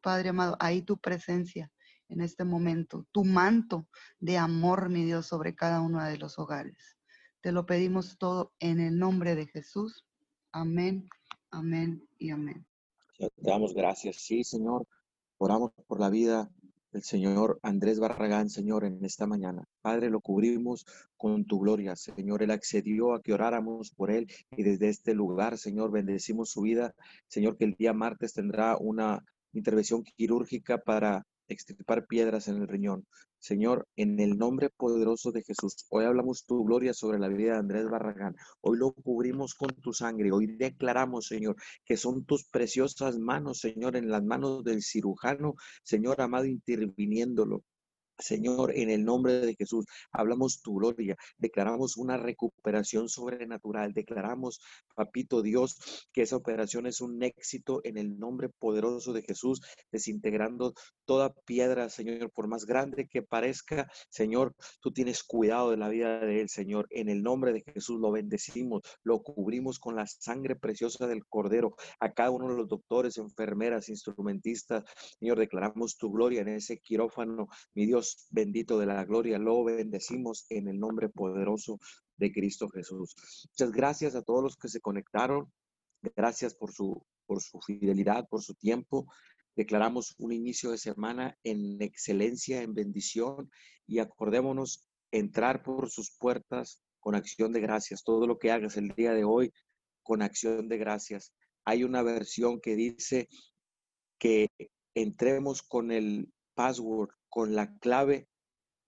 [0.00, 1.72] Padre amado, ahí tu presencia
[2.08, 3.88] en este momento, tu manto
[4.18, 6.96] de amor, mi Dios, sobre cada uno de los hogares.
[7.40, 10.04] Te lo pedimos todo en el nombre de Jesús.
[10.52, 11.08] Amén,
[11.50, 12.66] amén y amén.
[13.18, 14.86] Te damos gracias, sí, Señor.
[15.38, 16.50] Oramos por la vida
[16.92, 19.68] del Señor Andrés Barragán, Señor, en esta mañana.
[19.82, 20.86] Padre, lo cubrimos
[21.16, 22.42] con tu gloria, Señor.
[22.42, 26.94] Él accedió a que oráramos por él y desde este lugar, Señor, bendecimos su vida.
[27.28, 33.06] Señor, que el día martes tendrá una intervención quirúrgica para extirpar piedras en el riñón.
[33.38, 37.58] Señor, en el nombre poderoso de Jesús, hoy hablamos tu gloria sobre la vida de
[37.58, 38.34] Andrés Barragán.
[38.60, 40.32] Hoy lo cubrimos con tu sangre.
[40.32, 46.20] Hoy declaramos, Señor, que son tus preciosas manos, Señor, en las manos del cirujano, Señor
[46.20, 47.62] amado, interviniéndolo.
[48.18, 54.60] Señor, en el nombre de Jesús, hablamos tu gloria, declaramos una recuperación sobrenatural, declaramos,
[54.94, 59.60] papito Dios, que esa operación es un éxito en el nombre poderoso de Jesús,
[59.92, 65.88] desintegrando toda piedra, Señor, por más grande que parezca, Señor, tú tienes cuidado de la
[65.88, 70.06] vida de él, Señor, en el nombre de Jesús lo bendecimos, lo cubrimos con la
[70.06, 74.84] sangre preciosa del Cordero, a cada uno de los doctores, enfermeras, instrumentistas,
[75.18, 77.86] Señor, declaramos tu gloria en ese quirófano, mi
[78.30, 81.78] Bendito de la gloria, lo bendecimos en el nombre poderoso
[82.16, 83.14] de Cristo Jesús.
[83.50, 85.52] Muchas gracias a todos los que se conectaron.
[86.14, 89.06] Gracias por su, por su fidelidad, por su tiempo.
[89.56, 93.50] Declaramos un inicio de semana en excelencia, en bendición
[93.86, 98.04] y acordémonos entrar por sus puertas con acción de gracias.
[98.04, 99.52] Todo lo que hagas el día de hoy
[100.02, 101.32] con acción de gracias.
[101.64, 103.28] Hay una versión que dice
[104.18, 104.48] que
[104.94, 108.30] entremos con el password con la clave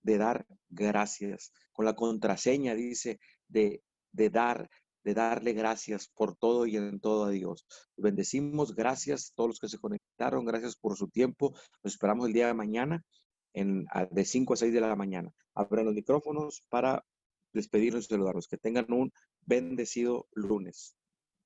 [0.01, 4.71] de dar gracias, con la contraseña, dice, de, de dar,
[5.03, 7.67] de darle gracias por todo y en todo a Dios.
[7.95, 11.53] Bendecimos, gracias a todos los que se conectaron, gracias por su tiempo.
[11.83, 13.05] Nos esperamos el día de mañana
[13.53, 15.31] en, de 5 a 6 de la mañana.
[15.53, 17.05] Abran los micrófonos para
[17.53, 18.47] despedirnos y saludarlos.
[18.47, 19.13] Que tengan un
[19.45, 20.95] bendecido lunes.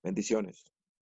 [0.01, 0.72] Bendiciones.